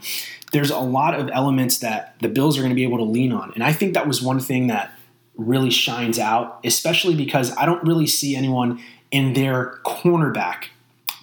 there's 0.52 0.70
a 0.70 0.80
lot 0.80 1.18
of 1.18 1.30
elements 1.30 1.80
that 1.80 2.16
the 2.20 2.28
Bills 2.28 2.58
are 2.58 2.62
going 2.62 2.72
to 2.72 2.76
be 2.76 2.84
able 2.84 2.98
to 2.98 3.04
lean 3.04 3.32
on. 3.32 3.54
And 3.54 3.64
I 3.64 3.72
think 3.72 3.94
that 3.94 4.08
was 4.08 4.22
one 4.22 4.40
thing 4.42 4.68
that 4.68 4.92
really 5.36 5.72
shines 5.72 6.20
out, 6.20 6.60
especially 6.64 7.16
because 7.16 7.56
I 7.58 7.66
don't 7.66 7.84
really 7.84 8.08
see 8.08 8.36
anyone 8.36 8.82
in 9.10 9.34
their 9.34 9.80
cornerback 9.86 10.66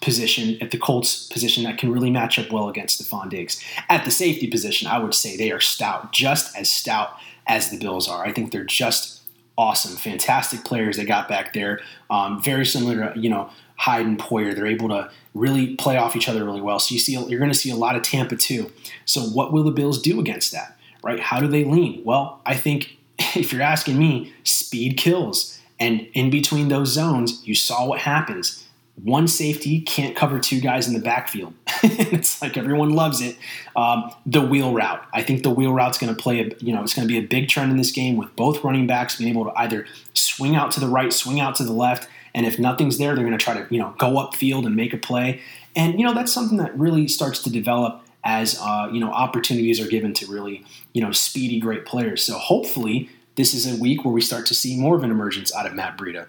position 0.00 0.56
at 0.61 0.70
the 0.70 0.79
Colts 0.79 1.26
position 1.26 1.64
that 1.64 1.79
can 1.79 1.93
really 1.93 2.11
match 2.11 2.38
up 2.38 2.50
well 2.50 2.69
against 2.69 3.00
Stefon 3.00 3.29
Diggs. 3.29 3.62
At 3.88 4.05
the 4.05 4.11
safety 4.11 4.47
position, 4.47 4.88
I 4.88 4.99
would 4.99 5.14
say 5.14 5.37
they 5.37 5.50
are 5.50 5.61
stout, 5.61 6.12
just 6.12 6.56
as 6.56 6.70
stout 6.70 7.11
as 7.47 7.70
the 7.70 7.79
Bills 7.79 8.08
are. 8.08 8.25
I 8.25 8.32
think 8.32 8.52
they're 8.52 8.64
just 8.64 9.20
awesome, 9.58 9.97
fantastic 9.97 10.64
players 10.64 10.97
they 10.97 11.05
got 11.05 11.29
back 11.29 11.52
there. 11.52 11.81
Um, 12.08 12.43
very 12.43 12.64
similar 12.64 13.12
to 13.12 13.20
you 13.20 13.29
know 13.29 13.50
Hyde 13.76 14.06
and 14.06 14.19
Poyer. 14.19 14.55
They're 14.55 14.67
able 14.67 14.88
to 14.88 15.11
really 15.35 15.76
play 15.76 15.97
off 15.97 16.17
each 16.17 16.29
other 16.29 16.44
really 16.44 16.61
well. 16.61 16.79
So 16.79 16.94
you 16.94 16.99
see, 16.99 17.12
you're 17.12 17.38
going 17.38 17.53
to 17.53 17.58
see 17.58 17.70
a 17.70 17.76
lot 17.76 17.96
of 17.96 18.03
Tampa 18.03 18.37
2. 18.37 18.70
So 19.05 19.23
what 19.23 19.53
will 19.53 19.62
the 19.62 19.70
Bills 19.70 20.00
do 20.00 20.19
against 20.19 20.53
that? 20.53 20.76
Right? 21.03 21.20
How 21.20 21.41
do 21.41 21.46
they 21.46 21.64
lean? 21.64 22.03
Well, 22.05 22.41
I 22.44 22.56
think 22.56 22.96
if 23.19 23.53
you're 23.53 23.63
asking 23.63 23.98
me, 23.98 24.32
speed 24.44 24.96
kills. 24.96 25.58
And 25.79 26.08
in 26.13 26.31
between 26.31 26.69
those 26.69 26.89
zones, 26.89 27.46
you 27.46 27.55
saw 27.55 27.86
what 27.86 28.01
happens 28.01 28.67
one 29.03 29.29
safety 29.29 29.81
can't 29.81 30.17
cover 30.17 30.39
two 30.39 30.61
guys 30.61 30.87
in 30.87 30.95
the 30.95 31.01
backfield. 31.01 31.55
it's 31.83 32.43
like 32.43 32.57
everyone 32.57 32.91
loves 32.91 33.21
it. 33.21 33.37
Um, 33.77 34.13
the 34.27 34.41
wheel 34.41 34.73
route. 34.73 35.05
I 35.13 35.23
think 35.23 35.43
the 35.43 35.51
wheel 35.51 35.73
route's 35.73 35.99
going 35.99 36.15
to 36.15 36.21
play 36.21 36.41
a 36.41 36.51
you 36.59 36.73
know 36.73 36.83
it's 36.83 36.95
going 36.95 37.07
to 37.07 37.13
be 37.13 37.19
a 37.19 37.27
big 37.27 37.49
trend 37.49 37.71
in 37.71 37.79
this 37.79 37.93
game 37.93 38.17
with 38.17 38.35
both 38.37 38.63
running 38.65 38.87
backs 38.87 39.17
being 39.17 39.31
able 39.31 39.45
to 39.45 39.59
either 39.59 39.87
swing 40.15 40.57
out 40.57 40.71
to 40.73 40.81
the 40.81 40.89
right, 40.89 41.13
swing 41.13 41.41
out 41.41 41.55
to 41.57 41.65
the 41.65 41.73
left, 41.73 42.09
and 42.35 42.47
if 42.47 42.59
nothing's 42.59 42.99
there, 42.99 43.15
they're 43.15 43.25
going 43.25 43.37
to 43.37 43.43
try 43.43 43.55
to 43.55 43.67
you 43.71 43.81
know 43.81 43.95
go 43.99 44.13
upfield 44.13 44.67
and 44.67 44.77
make 44.77 44.93
a 44.93 44.99
play. 44.99 45.41
And 45.77 45.99
you 45.99 46.05
know 46.05 46.15
that's 46.15 46.33
something 46.33 46.59
that 46.59 46.77
really 46.79 47.09
starts 47.09 47.43
to 47.43 47.51
develop 47.51 48.03
as 48.25 48.59
uh, 48.61 48.89
you 48.93 49.01
know 49.01 49.11
opportunities 49.11 49.81
are 49.81 49.89
given 49.89 50.13
to 50.15 50.27
really 50.27 50.65
you 50.93 51.03
know 51.03 51.13
speedy 51.13 51.61
great 51.61 51.87
players. 51.87 52.23
So 52.23 52.35
hopefully 52.35 53.09
this 53.37 53.55
is 53.55 53.73
a 53.73 53.81
week 53.81 54.05
where 54.05 54.13
we 54.13 54.21
start 54.21 54.47
to 54.47 54.55
see 54.55 54.77
more 54.77 54.97
of 54.97 55.05
an 55.05 55.11
emergence 55.11 55.55
out 55.55 55.67
of 55.67 55.75
Matt 55.75 55.97
Breida. 55.97 56.27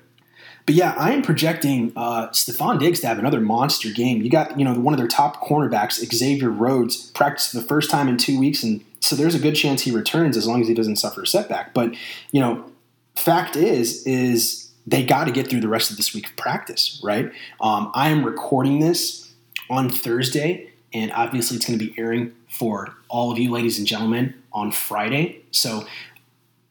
But 0.65 0.75
yeah, 0.75 0.93
I 0.97 1.11
am 1.11 1.21
projecting 1.21 1.91
uh, 1.95 2.29
Stefon 2.29 2.79
Diggs 2.79 2.99
to 3.01 3.07
have 3.07 3.19
another 3.19 3.41
monster 3.41 3.89
game. 3.91 4.21
You 4.21 4.29
got 4.29 4.57
you 4.57 4.65
know 4.65 4.73
one 4.75 4.93
of 4.93 4.99
their 4.99 5.07
top 5.07 5.41
cornerbacks, 5.41 5.93
Xavier 6.13 6.49
Rhodes, 6.49 7.11
practiced 7.11 7.53
the 7.53 7.61
first 7.61 7.89
time 7.89 8.07
in 8.07 8.17
two 8.17 8.39
weeks, 8.39 8.63
and 8.63 8.83
so 8.99 9.15
there's 9.15 9.35
a 9.35 9.39
good 9.39 9.55
chance 9.55 9.81
he 9.81 9.91
returns 9.91 10.37
as 10.37 10.47
long 10.47 10.61
as 10.61 10.67
he 10.67 10.73
doesn't 10.73 10.97
suffer 10.97 11.23
a 11.23 11.27
setback. 11.27 11.73
But 11.73 11.95
you 12.31 12.39
know, 12.39 12.65
fact 13.15 13.55
is 13.55 14.05
is 14.05 14.71
they 14.87 15.03
got 15.03 15.25
to 15.25 15.31
get 15.31 15.47
through 15.47 15.61
the 15.61 15.67
rest 15.67 15.91
of 15.91 15.97
this 15.97 16.13
week 16.13 16.27
of 16.27 16.35
practice, 16.35 16.99
right? 17.03 17.31
Um, 17.59 17.91
I 17.93 18.09
am 18.09 18.23
recording 18.23 18.79
this 18.79 19.31
on 19.69 19.89
Thursday, 19.89 20.71
and 20.93 21.11
obviously 21.13 21.57
it's 21.57 21.65
going 21.65 21.77
to 21.77 21.85
be 21.85 21.93
airing 21.99 22.33
for 22.49 22.95
all 23.07 23.31
of 23.31 23.39
you, 23.39 23.51
ladies 23.51 23.77
and 23.77 23.87
gentlemen, 23.87 24.33
on 24.51 24.71
Friday. 24.71 25.41
So 25.51 25.85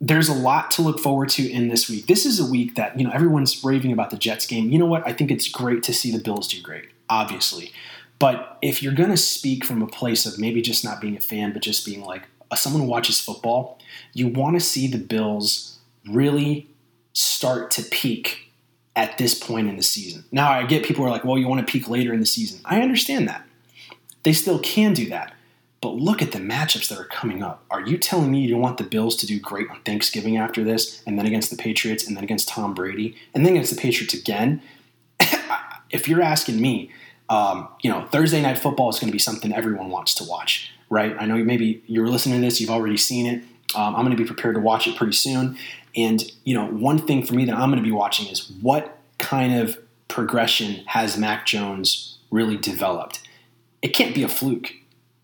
there's 0.00 0.28
a 0.28 0.34
lot 0.34 0.70
to 0.72 0.82
look 0.82 0.98
forward 0.98 1.28
to 1.28 1.48
in 1.48 1.68
this 1.68 1.88
week. 1.88 2.06
This 2.06 2.24
is 2.24 2.40
a 2.40 2.50
week 2.50 2.74
that, 2.76 2.98
you 2.98 3.04
know, 3.04 3.12
everyone's 3.12 3.62
raving 3.62 3.92
about 3.92 4.10
the 4.10 4.16
Jets 4.16 4.46
game. 4.46 4.70
You 4.70 4.78
know 4.78 4.86
what? 4.86 5.06
I 5.06 5.12
think 5.12 5.30
it's 5.30 5.48
great 5.48 5.82
to 5.84 5.92
see 5.92 6.10
the 6.10 6.22
Bills 6.22 6.48
do 6.48 6.60
great, 6.62 6.86
obviously. 7.10 7.72
But 8.18 8.58
if 8.62 8.82
you're 8.82 8.94
going 8.94 9.10
to 9.10 9.16
speak 9.16 9.64
from 9.64 9.82
a 9.82 9.86
place 9.86 10.24
of 10.24 10.38
maybe 10.38 10.62
just 10.62 10.84
not 10.84 11.00
being 11.00 11.16
a 11.16 11.20
fan, 11.20 11.52
but 11.52 11.62
just 11.62 11.84
being 11.84 12.02
like 12.02 12.28
a, 12.50 12.56
someone 12.56 12.82
who 12.82 12.88
watches 12.88 13.20
football, 13.20 13.78
you 14.14 14.28
want 14.28 14.56
to 14.56 14.60
see 14.60 14.86
the 14.86 14.98
Bills 14.98 15.78
really 16.08 16.68
start 17.12 17.70
to 17.72 17.82
peak 17.82 18.50
at 18.96 19.18
this 19.18 19.34
point 19.38 19.68
in 19.68 19.76
the 19.76 19.82
season. 19.82 20.24
Now, 20.32 20.50
I 20.50 20.64
get 20.64 20.84
people 20.84 21.04
are 21.04 21.10
like, 21.10 21.24
well, 21.24 21.38
you 21.38 21.46
want 21.46 21.66
to 21.66 21.70
peak 21.70 21.88
later 21.88 22.12
in 22.12 22.20
the 22.20 22.26
season. 22.26 22.60
I 22.64 22.80
understand 22.80 23.28
that. 23.28 23.46
They 24.22 24.32
still 24.32 24.58
can 24.58 24.94
do 24.94 25.08
that. 25.10 25.34
But 25.80 25.94
look 25.94 26.20
at 26.20 26.32
the 26.32 26.38
matchups 26.38 26.88
that 26.88 26.98
are 26.98 27.04
coming 27.04 27.42
up. 27.42 27.64
Are 27.70 27.80
you 27.80 27.96
telling 27.96 28.30
me 28.30 28.40
you 28.40 28.58
want 28.58 28.76
the 28.76 28.84
Bills 28.84 29.16
to 29.16 29.26
do 29.26 29.40
great 29.40 29.70
on 29.70 29.80
Thanksgiving 29.82 30.36
after 30.36 30.62
this, 30.62 31.02
and 31.06 31.18
then 31.18 31.26
against 31.26 31.50
the 31.50 31.56
Patriots, 31.56 32.06
and 32.06 32.16
then 32.16 32.24
against 32.24 32.48
Tom 32.48 32.74
Brady, 32.74 33.16
and 33.34 33.46
then 33.46 33.54
against 33.54 33.74
the 33.74 33.80
Patriots 33.80 34.12
again? 34.12 34.60
if 35.90 36.06
you're 36.06 36.22
asking 36.22 36.60
me, 36.60 36.90
um, 37.30 37.68
you 37.80 37.90
know, 37.90 38.06
Thursday 38.10 38.42
night 38.42 38.58
football 38.58 38.90
is 38.90 38.98
going 38.98 39.08
to 39.08 39.12
be 39.12 39.18
something 39.18 39.54
everyone 39.54 39.88
wants 39.88 40.14
to 40.16 40.24
watch, 40.24 40.70
right? 40.90 41.16
I 41.18 41.26
know 41.26 41.36
maybe 41.36 41.82
you're 41.86 42.08
listening 42.08 42.40
to 42.40 42.46
this, 42.46 42.60
you've 42.60 42.70
already 42.70 42.96
seen 42.96 43.26
it. 43.26 43.42
Um, 43.74 43.94
I'm 43.94 44.04
going 44.04 44.16
to 44.16 44.22
be 44.22 44.26
prepared 44.26 44.56
to 44.56 44.60
watch 44.60 44.86
it 44.86 44.96
pretty 44.96 45.12
soon. 45.12 45.56
And, 45.96 46.22
you 46.44 46.54
know, 46.54 46.66
one 46.66 46.98
thing 46.98 47.24
for 47.24 47.34
me 47.34 47.44
that 47.46 47.54
I'm 47.54 47.70
going 47.70 47.82
to 47.82 47.88
be 47.88 47.92
watching 47.92 48.26
is 48.26 48.50
what 48.60 48.98
kind 49.18 49.54
of 49.54 49.78
progression 50.08 50.82
has 50.86 51.16
Mac 51.16 51.46
Jones 51.46 52.18
really 52.30 52.56
developed? 52.56 53.20
It 53.80 53.88
can't 53.88 54.14
be 54.14 54.24
a 54.24 54.28
fluke. 54.28 54.72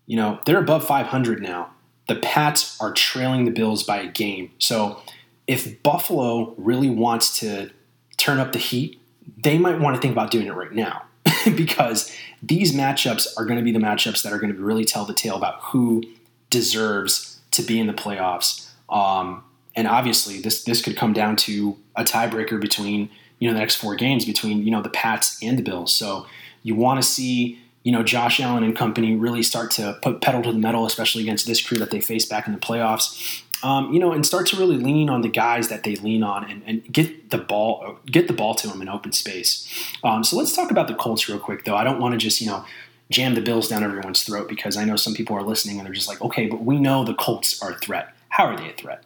You 0.07 0.17
know, 0.17 0.39
they're 0.45 0.59
above 0.59 0.85
500 0.85 1.41
now. 1.41 1.71
The 2.07 2.15
Pats 2.15 2.79
are 2.81 2.91
trailing 2.91 3.45
the 3.45 3.51
Bills 3.51 3.83
by 3.83 3.97
a 3.97 4.07
game. 4.07 4.51
So 4.57 5.01
if 5.45 5.83
Buffalo 5.83 6.55
really 6.57 6.89
wants 6.89 7.39
to 7.39 7.69
turn 8.17 8.39
up 8.39 8.53
the 8.53 8.59
heat, 8.59 8.99
they 9.37 9.57
might 9.57 9.79
want 9.79 9.95
to 9.95 10.01
think 10.01 10.13
about 10.13 10.31
doing 10.31 10.47
it 10.47 10.53
right 10.53 10.71
now 10.71 11.03
because 11.55 12.11
these 12.41 12.73
matchups 12.73 13.27
are 13.37 13.45
going 13.45 13.57
to 13.57 13.63
be 13.63 13.71
the 13.71 13.79
matchups 13.79 14.23
that 14.23 14.33
are 14.33 14.39
going 14.39 14.53
to 14.53 14.59
really 14.59 14.85
tell 14.85 15.05
the 15.05 15.13
tale 15.13 15.35
about 15.35 15.59
who 15.61 16.03
deserves 16.49 17.39
to 17.51 17.61
be 17.61 17.79
in 17.79 17.87
the 17.87 17.93
playoffs. 17.93 18.69
Um, 18.89 19.43
and 19.75 19.87
obviously, 19.87 20.41
this 20.41 20.63
this 20.63 20.81
could 20.81 20.97
come 20.97 21.13
down 21.13 21.35
to 21.37 21.77
a 21.95 22.03
tiebreaker 22.03 22.59
between 22.59 23.09
you 23.39 23.47
know 23.47 23.53
the 23.53 23.59
next 23.59 23.75
four 23.75 23.95
games 23.95 24.25
between 24.25 24.63
you 24.63 24.71
know 24.71 24.81
the 24.81 24.89
Pats 24.89 25.37
and 25.43 25.57
the 25.57 25.63
Bills. 25.63 25.93
So 25.93 26.25
you 26.63 26.75
want 26.75 27.01
to 27.01 27.07
see 27.07 27.59
you 27.87 27.93
know 27.93 28.03
Josh 28.03 28.41
Allen 28.41 28.65
and 28.65 28.75
company 28.75 29.15
really 29.15 29.41
start 29.41 29.71
to 29.71 29.97
put 30.01 30.19
pedal 30.19 30.41
to 30.41 30.51
the 30.51 30.59
metal, 30.59 30.85
especially 30.85 31.23
against 31.23 31.47
this 31.47 31.65
crew 31.65 31.77
that 31.77 31.89
they 31.89 32.01
face 32.01 32.25
back 32.25 32.45
in 32.45 32.51
the 32.51 32.59
playoffs. 32.59 33.43
Um, 33.63 33.93
you 33.93 33.99
know, 34.01 34.11
and 34.11 34.25
start 34.25 34.45
to 34.47 34.57
really 34.57 34.75
lean 34.75 35.09
on 35.09 35.21
the 35.21 35.29
guys 35.29 35.69
that 35.69 35.85
they 35.85 35.95
lean 35.95 36.21
on 36.21 36.43
and, 36.51 36.61
and 36.65 36.83
get 36.91 37.29
the 37.29 37.37
ball 37.37 37.97
get 38.05 38.27
the 38.27 38.33
ball 38.33 38.55
to 38.55 38.67
them 38.67 38.81
in 38.81 38.89
open 38.89 39.13
space. 39.13 39.65
Um, 40.03 40.25
so 40.25 40.35
let's 40.35 40.53
talk 40.53 40.69
about 40.69 40.89
the 40.89 40.95
Colts 40.95 41.29
real 41.29 41.39
quick, 41.39 41.63
though. 41.63 41.77
I 41.77 41.85
don't 41.85 41.97
want 41.97 42.11
to 42.11 42.17
just 42.17 42.41
you 42.41 42.47
know 42.47 42.65
jam 43.09 43.35
the 43.35 43.41
Bills 43.41 43.69
down 43.69 43.85
everyone's 43.85 44.21
throat 44.21 44.49
because 44.49 44.75
I 44.75 44.83
know 44.83 44.97
some 44.97 45.13
people 45.13 45.37
are 45.37 45.43
listening 45.43 45.77
and 45.77 45.85
they're 45.85 45.93
just 45.93 46.09
like, 46.09 46.21
okay, 46.21 46.47
but 46.47 46.65
we 46.65 46.77
know 46.79 47.05
the 47.05 47.13
Colts 47.13 47.63
are 47.63 47.71
a 47.71 47.77
threat. 47.77 48.13
How 48.27 48.47
are 48.47 48.57
they 48.57 48.69
a 48.69 48.73
threat? 48.73 49.05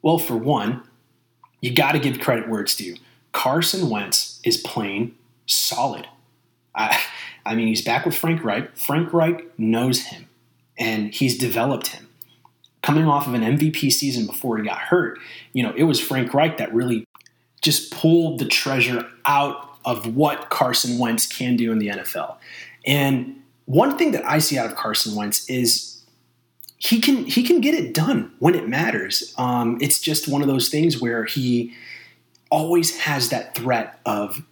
Well, 0.00 0.16
for 0.16 0.38
one, 0.38 0.84
you 1.60 1.70
got 1.74 1.92
to 1.92 1.98
give 1.98 2.18
credit 2.18 2.48
where 2.48 2.62
it's 2.62 2.74
due. 2.74 2.96
Carson 3.32 3.90
Wentz 3.90 4.40
is 4.42 4.56
playing 4.56 5.16
solid. 5.44 6.08
I, 6.74 6.98
I 7.44 7.54
mean, 7.54 7.68
he's 7.68 7.82
back 7.82 8.04
with 8.04 8.14
Frank 8.14 8.44
Reich. 8.44 8.76
Frank 8.76 9.12
Reich 9.12 9.58
knows 9.58 10.02
him, 10.02 10.28
and 10.78 11.12
he's 11.12 11.38
developed 11.38 11.88
him. 11.88 12.08
Coming 12.82 13.06
off 13.06 13.26
of 13.26 13.34
an 13.34 13.42
MVP 13.42 13.92
season 13.92 14.26
before 14.26 14.58
he 14.58 14.64
got 14.64 14.78
hurt, 14.78 15.18
you 15.52 15.62
know, 15.62 15.72
it 15.76 15.84
was 15.84 16.00
Frank 16.00 16.34
Reich 16.34 16.56
that 16.58 16.74
really 16.74 17.06
just 17.60 17.92
pulled 17.92 18.40
the 18.40 18.44
treasure 18.44 19.06
out 19.24 19.76
of 19.84 20.16
what 20.16 20.50
Carson 20.50 20.98
Wentz 20.98 21.26
can 21.26 21.56
do 21.56 21.72
in 21.72 21.78
the 21.78 21.88
NFL. 21.88 22.36
And 22.84 23.40
one 23.66 23.96
thing 23.96 24.10
that 24.12 24.24
I 24.26 24.38
see 24.38 24.58
out 24.58 24.66
of 24.66 24.74
Carson 24.74 25.14
Wentz 25.14 25.48
is 25.48 26.02
he 26.78 27.00
can 27.00 27.24
he 27.24 27.44
can 27.44 27.60
get 27.60 27.74
it 27.74 27.94
done 27.94 28.32
when 28.40 28.54
it 28.56 28.68
matters. 28.68 29.32
Um, 29.38 29.78
it's 29.80 30.00
just 30.00 30.26
one 30.26 30.42
of 30.42 30.48
those 30.48 30.68
things 30.68 31.00
where 31.00 31.24
he 31.24 31.72
always 32.50 32.98
has 32.98 33.30
that 33.30 33.54
threat 33.54 34.00
of, 34.04 34.42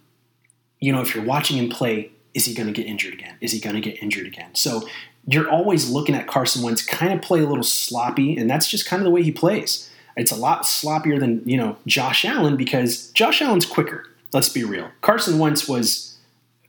you 0.79 0.91
know, 0.91 1.01
if 1.01 1.13
you're 1.13 1.25
watching 1.25 1.57
him 1.57 1.69
play, 1.69 2.09
is 2.33 2.45
he 2.45 2.53
going 2.53 2.67
to 2.67 2.73
get 2.73 2.87
injured 2.87 3.13
again? 3.13 3.35
Is 3.41 3.51
he 3.51 3.59
going 3.59 3.75
to 3.75 3.81
get 3.81 4.01
injured 4.01 4.27
again? 4.27 4.53
So 4.55 4.87
you're 5.27 5.49
always 5.49 5.89
looking 5.89 6.15
at 6.15 6.27
Carson 6.27 6.63
Wentz 6.63 6.83
kind 6.83 7.13
of 7.13 7.21
play 7.21 7.41
a 7.41 7.47
little 7.47 7.63
sloppy, 7.63 8.37
and 8.37 8.49
that's 8.49 8.67
just 8.67 8.85
kind 8.85 9.01
of 9.01 9.05
the 9.05 9.11
way 9.11 9.23
he 9.23 9.31
plays. 9.31 9.89
It's 10.17 10.31
a 10.31 10.35
lot 10.35 10.63
sloppier 10.63 11.19
than 11.19 11.41
you 11.45 11.57
know 11.57 11.77
Josh 11.85 12.25
Allen 12.25 12.57
because 12.57 13.11
Josh 13.11 13.41
Allen's 13.41 13.65
quicker. 13.65 14.05
Let's 14.33 14.49
be 14.49 14.63
real. 14.63 14.91
Carson 15.01 15.39
Wentz 15.39 15.67
was 15.67 16.17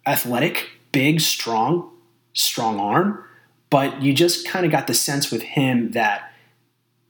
athletic, 0.06 0.70
big, 0.90 1.20
strong, 1.20 1.90
strong 2.32 2.80
arm 2.80 3.24
but 3.72 4.02
you 4.02 4.12
just 4.12 4.46
kind 4.46 4.66
of 4.66 4.70
got 4.70 4.86
the 4.86 4.92
sense 4.92 5.30
with 5.30 5.40
him 5.40 5.92
that 5.92 6.30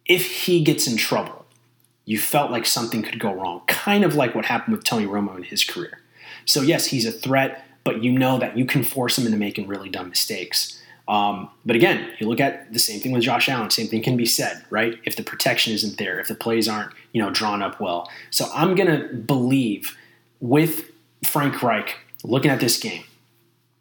if 0.06 0.44
he 0.44 0.62
gets 0.62 0.86
in 0.86 0.96
trouble, 0.96 1.44
you 2.04 2.20
felt 2.20 2.52
like 2.52 2.66
something 2.66 3.02
could 3.02 3.18
go 3.18 3.34
wrong, 3.34 3.62
kind 3.66 4.04
of 4.04 4.14
like 4.14 4.36
what 4.36 4.44
happened 4.44 4.76
with 4.76 4.84
Tony 4.84 5.04
Romo 5.04 5.36
in 5.36 5.42
his 5.42 5.64
career. 5.64 5.98
So, 6.44 6.62
yes, 6.62 6.86
he's 6.86 7.04
a 7.04 7.10
threat, 7.10 7.66
but 7.84 8.02
you 8.02 8.12
know 8.12 8.38
that 8.38 8.56
you 8.56 8.64
can 8.64 8.84
force 8.84 9.16
them 9.16 9.26
into 9.26 9.38
making 9.38 9.66
really 9.66 9.88
dumb 9.88 10.08
mistakes. 10.08 10.80
Um, 11.08 11.50
but 11.64 11.74
again, 11.74 12.10
you 12.18 12.28
look 12.28 12.40
at 12.40 12.72
the 12.72 12.78
same 12.78 13.00
thing 13.00 13.12
with 13.12 13.22
Josh 13.22 13.48
Allen. 13.48 13.70
Same 13.70 13.88
thing 13.88 14.02
can 14.02 14.16
be 14.16 14.26
said, 14.26 14.64
right? 14.70 14.98
If 15.04 15.16
the 15.16 15.24
protection 15.24 15.72
isn't 15.72 15.98
there, 15.98 16.20
if 16.20 16.28
the 16.28 16.34
plays 16.34 16.68
aren't, 16.68 16.92
you 17.12 17.20
know, 17.20 17.30
drawn 17.30 17.62
up 17.62 17.80
well. 17.80 18.08
So 18.30 18.48
I'm 18.54 18.74
gonna 18.74 19.08
believe 19.08 19.96
with 20.40 20.90
Frank 21.24 21.62
Reich 21.62 21.98
looking 22.24 22.50
at 22.50 22.60
this 22.60 22.78
game, 22.78 23.04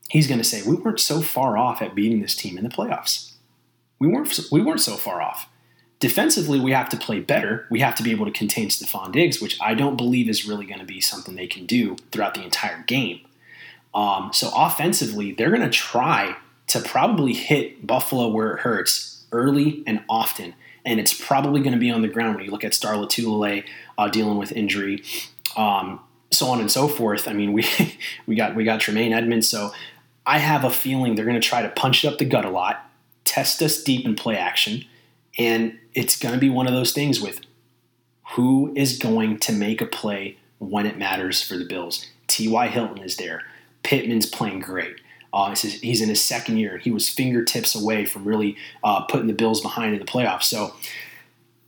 he's 0.09 0.27
to 0.27 0.43
say, 0.43 0.61
we 0.63 0.75
weren't 0.75 0.99
so 0.99 1.21
far 1.21 1.57
off 1.57 1.81
at 1.81 1.95
beating 1.95 2.21
this 2.21 2.35
team 2.35 2.57
in 2.57 2.63
the 2.63 2.69
playoffs. 2.69 3.33
We 3.99 4.07
weren't, 4.07 4.39
we 4.51 4.61
weren't 4.61 4.81
so 4.81 4.95
far 4.95 5.21
off. 5.21 5.47
Defensively, 5.99 6.59
we 6.59 6.71
have 6.71 6.89
to 6.89 6.97
play 6.97 7.19
better. 7.19 7.67
We 7.69 7.79
have 7.81 7.93
to 7.95 8.03
be 8.03 8.09
able 8.09 8.25
to 8.25 8.31
contain 8.31 8.69
Stefon 8.69 9.11
Diggs, 9.11 9.39
which 9.39 9.59
I 9.61 9.75
don't 9.75 9.95
believe 9.95 10.27
is 10.27 10.47
really 10.47 10.65
going 10.65 10.79
to 10.79 10.85
be 10.85 10.99
something 10.99 11.35
they 11.35 11.45
can 11.45 11.67
do 11.67 11.95
throughout 12.11 12.33
the 12.33 12.43
entire 12.43 12.81
game. 12.87 13.21
Um, 13.93 14.31
so 14.33 14.51
offensively, 14.55 15.31
they're 15.33 15.49
going 15.49 15.61
to 15.61 15.69
try 15.69 16.35
to 16.67 16.79
probably 16.79 17.33
hit 17.33 17.85
Buffalo 17.85 18.29
where 18.29 18.53
it 18.53 18.61
hurts 18.61 19.23
early 19.31 19.83
and 19.85 20.03
often. 20.09 20.53
And 20.85 20.99
it's 20.99 21.13
probably 21.13 21.61
going 21.61 21.73
to 21.73 21.79
be 21.79 21.91
on 21.91 22.01
the 22.01 22.07
ground 22.07 22.35
when 22.35 22.45
you 22.45 22.51
look 22.51 22.63
at 22.63 22.73
Star 22.73 22.95
Lotulelei 22.95 23.63
uh, 23.97 24.07
dealing 24.07 24.37
with 24.37 24.51
injury, 24.51 25.03
um, 25.55 25.99
so 26.31 26.47
on 26.47 26.59
and 26.59 26.71
so 26.71 26.87
forth. 26.87 27.27
I 27.27 27.33
mean, 27.33 27.53
we 27.53 27.65
we 28.25 28.35
got 28.35 28.55
we 28.55 28.63
got 28.63 28.79
Tremaine 28.79 29.13
Edmunds, 29.13 29.47
so 29.47 29.73
I 30.25 30.39
have 30.39 30.63
a 30.63 30.71
feeling 30.71 31.15
they're 31.15 31.25
going 31.25 31.39
to 31.39 31.47
try 31.47 31.61
to 31.61 31.69
punch 31.69 32.03
it 32.03 32.07
up 32.07 32.17
the 32.17 32.25
gut 32.25 32.45
a 32.45 32.49
lot, 32.49 32.89
test 33.25 33.61
us 33.61 33.83
deep 33.83 34.05
in 34.05 34.15
play 34.15 34.37
action, 34.37 34.85
and 35.37 35.77
it's 35.93 36.17
going 36.17 36.33
to 36.33 36.39
be 36.39 36.49
one 36.49 36.67
of 36.67 36.73
those 36.73 36.93
things 36.93 37.21
with 37.21 37.41
who 38.35 38.73
is 38.75 38.97
going 38.97 39.37
to 39.39 39.51
make 39.51 39.81
a 39.81 39.85
play 39.85 40.37
when 40.59 40.85
it 40.85 40.97
matters 40.97 41.43
for 41.43 41.57
the 41.57 41.65
Bills. 41.65 42.07
T.Y. 42.27 42.67
Hilton 42.67 43.03
is 43.03 43.17
there. 43.17 43.43
Pittman's 43.83 44.25
playing 44.25 44.59
great. 44.59 44.95
Uh, 45.33 45.55
he's 45.55 46.01
in 46.01 46.09
his 46.09 46.21
second 46.21 46.57
year. 46.57 46.77
He 46.77 46.91
was 46.91 47.07
fingertips 47.07 47.73
away 47.73 48.05
from 48.05 48.25
really 48.25 48.57
uh, 48.83 49.01
putting 49.03 49.27
the 49.27 49.33
Bills 49.33 49.61
behind 49.61 49.93
in 49.93 49.99
the 49.99 50.05
playoffs. 50.05 50.43
So 50.43 50.75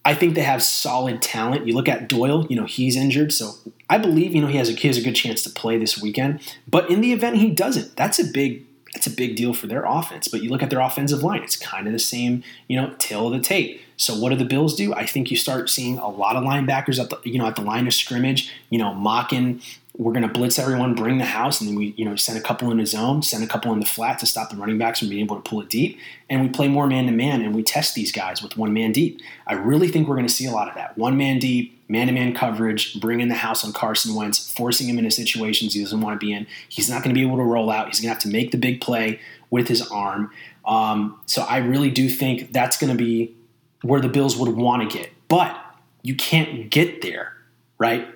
I 0.05 0.13
think 0.13 0.35
they 0.35 0.41
have 0.41 0.61
solid 0.61 1.21
talent. 1.21 1.65
You 1.65 1.73
look 1.73 1.87
at 1.87 2.09
Doyle, 2.09 2.45
you 2.49 2.57
know, 2.57 2.65
he's 2.65 2.97
injured, 2.97 3.31
so 3.31 3.53
I 3.89 3.97
believe, 3.97 4.35
you 4.35 4.41
know, 4.41 4.47
he 4.47 4.57
has 4.57 4.69
a 4.69 4.73
he 4.73 4.87
has 4.87 4.97
a 4.97 5.01
good 5.01 5.15
chance 5.15 5.41
to 5.43 5.49
play 5.49 5.77
this 5.77 6.01
weekend. 6.01 6.41
But 6.67 6.89
in 6.89 6.99
the 6.99 7.13
event 7.13 7.37
he 7.37 7.51
doesn't, 7.51 7.95
that's 7.95 8.19
a 8.19 8.25
big 8.25 8.65
that's 8.93 9.07
a 9.07 9.11
big 9.11 9.35
deal 9.37 9.53
for 9.53 9.67
their 9.67 9.85
offense. 9.85 10.27
But 10.27 10.43
you 10.43 10.49
look 10.49 10.61
at 10.61 10.69
their 10.69 10.81
offensive 10.81 11.23
line, 11.23 11.41
it's 11.41 11.55
kind 11.55 11.87
of 11.87 11.93
the 11.93 11.99
same, 11.99 12.43
you 12.67 12.79
know, 12.79 12.93
tale 12.99 13.27
of 13.27 13.33
the 13.33 13.39
tape. 13.39 13.81
So 13.95 14.17
what 14.17 14.29
do 14.29 14.35
the 14.35 14.45
Bills 14.45 14.75
do? 14.75 14.93
I 14.93 15.05
think 15.05 15.31
you 15.31 15.37
start 15.37 15.69
seeing 15.69 15.97
a 15.97 16.09
lot 16.09 16.35
of 16.35 16.43
linebackers 16.43 17.01
at 17.01 17.09
the 17.09 17.19
you 17.23 17.39
know 17.39 17.47
at 17.47 17.55
the 17.55 17.61
line 17.61 17.87
of 17.87 17.93
scrimmage, 17.93 18.51
you 18.69 18.79
know, 18.79 18.93
mocking 18.93 19.61
we're 19.95 20.11
going 20.11 20.27
to 20.27 20.33
blitz 20.33 20.57
everyone, 20.57 20.95
bring 20.95 21.19
the 21.19 21.25
house, 21.25 21.61
and 21.61 21.69
then 21.69 21.75
we, 21.75 21.93
you 21.97 22.03
know, 22.03 22.15
send 22.15 22.37
a 22.37 22.41
couple 22.41 22.71
in 22.71 22.77
the 22.77 22.85
zone, 22.85 23.21
send 23.21 23.43
a 23.43 23.47
couple 23.47 23.71
in 23.73 23.79
the 23.79 23.85
flat 23.85 24.17
to 24.19 24.25
stop 24.25 24.49
the 24.49 24.55
running 24.55 24.79
backs 24.79 24.99
from 24.99 25.09
being 25.09 25.23
able 25.23 25.35
to 25.35 25.47
pull 25.47 25.61
it 25.61 25.69
deep, 25.69 25.99
and 26.29 26.41
we 26.41 26.49
play 26.49 26.67
more 26.67 26.87
man 26.87 27.05
to 27.05 27.11
man, 27.11 27.41
and 27.41 27.53
we 27.53 27.61
test 27.61 27.93
these 27.93 28.11
guys 28.11 28.41
with 28.41 28.57
one 28.57 28.73
man 28.73 28.91
deep. 28.91 29.21
I 29.45 29.53
really 29.53 29.87
think 29.87 30.07
we're 30.07 30.15
going 30.15 30.27
to 30.27 30.33
see 30.33 30.47
a 30.47 30.51
lot 30.51 30.67
of 30.67 30.75
that 30.75 30.97
one 30.97 31.15
man 31.15 31.37
deep, 31.37 31.79
man 31.87 32.07
to 32.07 32.13
man 32.13 32.33
coverage, 32.33 32.99
bringing 32.99 33.27
the 33.27 33.35
house 33.35 33.63
on 33.63 33.71
Carson 33.71 34.15
Wentz, 34.15 34.51
forcing 34.51 34.89
him 34.89 34.97
into 34.97 35.11
situations 35.11 35.75
he 35.75 35.81
doesn't 35.81 36.01
want 36.01 36.19
to 36.19 36.25
be 36.25 36.33
in. 36.33 36.47
He's 36.69 36.89
not 36.89 37.03
going 37.03 37.13
to 37.13 37.19
be 37.19 37.25
able 37.25 37.37
to 37.37 37.43
roll 37.43 37.69
out. 37.69 37.87
He's 37.87 37.99
going 37.99 38.09
to 38.09 38.13
have 38.15 38.23
to 38.23 38.29
make 38.29 38.51
the 38.51 38.57
big 38.57 38.81
play 38.81 39.19
with 39.51 39.67
his 39.67 39.87
arm. 39.89 40.31
Um, 40.65 41.19
so 41.27 41.43
I 41.43 41.57
really 41.57 41.91
do 41.91 42.09
think 42.09 42.51
that's 42.51 42.77
going 42.77 42.91
to 42.91 42.97
be 42.97 43.35
where 43.83 44.01
the 44.01 44.09
Bills 44.09 44.37
would 44.37 44.55
want 44.55 44.89
to 44.89 44.97
get, 44.97 45.11
but 45.27 45.55
you 46.01 46.15
can't 46.15 46.71
get 46.71 47.01
there, 47.01 47.33
right? 47.77 48.07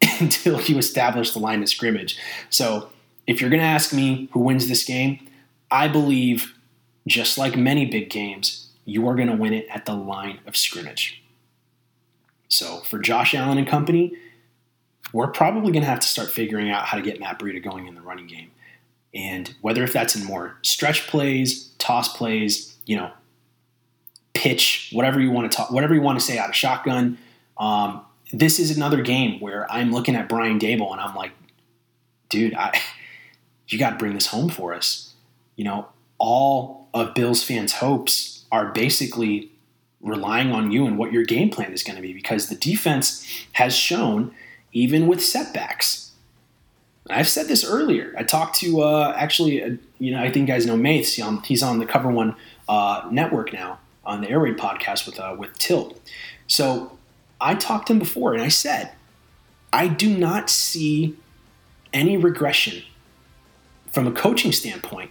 until 0.20 0.60
you 0.62 0.78
establish 0.78 1.32
the 1.32 1.38
line 1.38 1.62
of 1.62 1.68
scrimmage. 1.68 2.18
So 2.50 2.90
if 3.26 3.40
you're 3.40 3.50
going 3.50 3.60
to 3.60 3.66
ask 3.66 3.92
me 3.92 4.28
who 4.32 4.40
wins 4.40 4.68
this 4.68 4.84
game, 4.84 5.26
I 5.70 5.88
believe, 5.88 6.54
just 7.06 7.38
like 7.38 7.56
many 7.56 7.86
big 7.86 8.10
games, 8.10 8.68
you 8.84 9.06
are 9.08 9.14
going 9.14 9.28
to 9.28 9.36
win 9.36 9.52
it 9.52 9.66
at 9.68 9.84
the 9.84 9.94
line 9.94 10.40
of 10.46 10.56
scrimmage. 10.56 11.22
So 12.48 12.78
for 12.80 12.98
Josh 12.98 13.34
Allen 13.34 13.58
and 13.58 13.66
company, 13.66 14.16
we're 15.12 15.28
probably 15.28 15.72
going 15.72 15.82
to 15.82 15.88
have 15.88 16.00
to 16.00 16.06
start 16.06 16.30
figuring 16.30 16.70
out 16.70 16.84
how 16.86 16.96
to 16.96 17.02
get 17.02 17.18
Matt 17.18 17.38
Breida 17.38 17.62
going 17.62 17.86
in 17.86 17.94
the 17.94 18.00
running 18.00 18.26
game. 18.26 18.50
And 19.14 19.54
whether 19.60 19.82
if 19.82 19.92
that's 19.92 20.14
in 20.14 20.24
more 20.24 20.58
stretch 20.62 21.06
plays, 21.06 21.70
toss 21.78 22.14
plays, 22.16 22.76
you 22.86 22.96
know, 22.96 23.10
pitch, 24.34 24.90
whatever 24.92 25.20
you 25.20 25.30
want 25.30 25.50
to 25.50 25.56
talk, 25.56 25.70
whatever 25.70 25.94
you 25.94 26.02
want 26.02 26.18
to 26.20 26.24
say 26.24 26.38
out 26.38 26.50
of 26.50 26.54
shotgun, 26.54 27.18
um, 27.56 28.04
this 28.32 28.58
is 28.58 28.76
another 28.76 29.02
game 29.02 29.40
where 29.40 29.70
I'm 29.70 29.92
looking 29.92 30.16
at 30.16 30.28
Brian 30.28 30.58
Daboll 30.58 30.92
and 30.92 31.00
I'm 31.00 31.14
like, 31.14 31.32
dude, 32.28 32.54
I, 32.54 32.78
you 33.68 33.78
got 33.78 33.90
to 33.90 33.96
bring 33.96 34.14
this 34.14 34.28
home 34.28 34.48
for 34.48 34.74
us. 34.74 35.14
You 35.56 35.64
know, 35.64 35.88
all 36.18 36.88
of 36.92 37.14
Bills 37.14 37.42
fans' 37.42 37.74
hopes 37.74 38.44
are 38.50 38.66
basically 38.66 39.50
relying 40.00 40.52
on 40.52 40.70
you 40.70 40.86
and 40.86 40.98
what 40.98 41.12
your 41.12 41.24
game 41.24 41.50
plan 41.50 41.72
is 41.72 41.82
going 41.82 41.96
to 41.96 42.02
be 42.02 42.12
because 42.12 42.48
the 42.48 42.54
defense 42.54 43.26
has 43.52 43.74
shown, 43.74 44.34
even 44.72 45.06
with 45.06 45.24
setbacks. 45.24 46.12
I've 47.08 47.28
said 47.28 47.46
this 47.48 47.64
earlier. 47.64 48.14
I 48.18 48.24
talked 48.24 48.56
to 48.60 48.82
uh, 48.82 49.14
actually, 49.16 49.62
uh, 49.62 49.76
you 49.98 50.12
know, 50.12 50.20
I 50.20 50.30
think 50.30 50.48
you 50.48 50.54
guys 50.54 50.66
know 50.66 50.76
Mace. 50.76 51.14
He's 51.44 51.62
on 51.62 51.78
the 51.78 51.86
Cover 51.86 52.10
One 52.10 52.34
uh, 52.68 53.06
network 53.10 53.52
now 53.52 53.78
on 54.04 54.20
the 54.20 54.30
Air 54.30 54.40
Raid 54.40 54.56
podcast 54.56 55.06
with 55.06 55.18
uh, 55.20 55.34
with 55.38 55.56
Tilt. 55.56 56.00
So 56.48 56.98
I 57.40 57.54
talked 57.54 57.88
to 57.88 57.92
him 57.92 57.98
before, 57.98 58.32
and 58.32 58.42
I 58.42 58.48
said, 58.48 58.92
I 59.72 59.88
do 59.88 60.16
not 60.16 60.48
see 60.48 61.16
any 61.92 62.16
regression 62.16 62.82
from 63.90 64.06
a 64.06 64.12
coaching 64.12 64.52
standpoint 64.52 65.10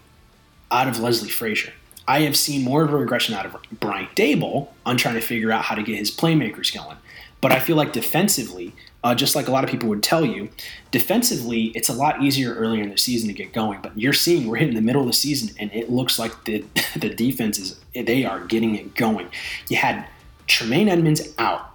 out 0.72 0.88
of 0.88 1.00
Leslie 1.00 1.30
Frazier. 1.30 1.74
I 2.08 2.22
have 2.22 2.36
seen 2.36 2.64
more 2.64 2.84
of 2.84 2.94
a 2.94 2.98
regression 2.98 3.34
out 3.34 3.46
of 3.46 3.56
Brian 3.80 4.08
Daboll 4.16 4.70
on 4.86 4.98
trying 4.98 5.16
to 5.16 5.22
figure 5.22 5.52
out 5.52 5.64
how 5.64 5.76
to 5.76 5.84
get 5.84 5.98
his 5.98 6.12
playmakers 6.12 6.74
going. 6.74 6.98
But 7.42 7.52
I 7.52 7.60
feel 7.60 7.76
like 7.76 7.94
defensively, 7.94 8.74
uh, 9.04 9.14
just 9.14 9.36
like 9.36 9.48
a 9.48 9.52
lot 9.52 9.64
of 9.64 9.70
people 9.70 9.90
would 9.90 10.02
tell 10.02 10.26
you, 10.26 10.50
defensively, 10.92 11.66
it's 11.76 11.90
a 11.90 11.94
lot 11.94 12.24
easier 12.24 12.54
earlier 12.56 12.84
in 12.84 12.90
the 12.90 12.98
season 12.98 13.28
to 13.28 13.34
get 13.34 13.54
going. 13.54 13.80
But 13.82 14.00
you're 14.00 14.14
seeing 14.14 14.48
we're 14.48 14.58
hitting 14.58 14.76
the 14.76 14.82
middle 14.82 15.02
of 15.02 15.08
the 15.08 15.14
season, 15.14 15.56
and 15.60 15.72
it 15.74 15.92
looks 15.92 16.18
like 16.18 16.46
the 16.46 16.66
the 16.96 17.10
defense 17.10 17.60
is 17.60 17.80
they 17.94 18.26
are 18.26 18.40
getting 18.46 18.76
it 18.76 18.96
going. 18.96 19.30
You 19.70 19.78
had 19.78 20.08
Tremaine 20.48 20.90
Edmunds 20.90 21.22
out, 21.38 21.75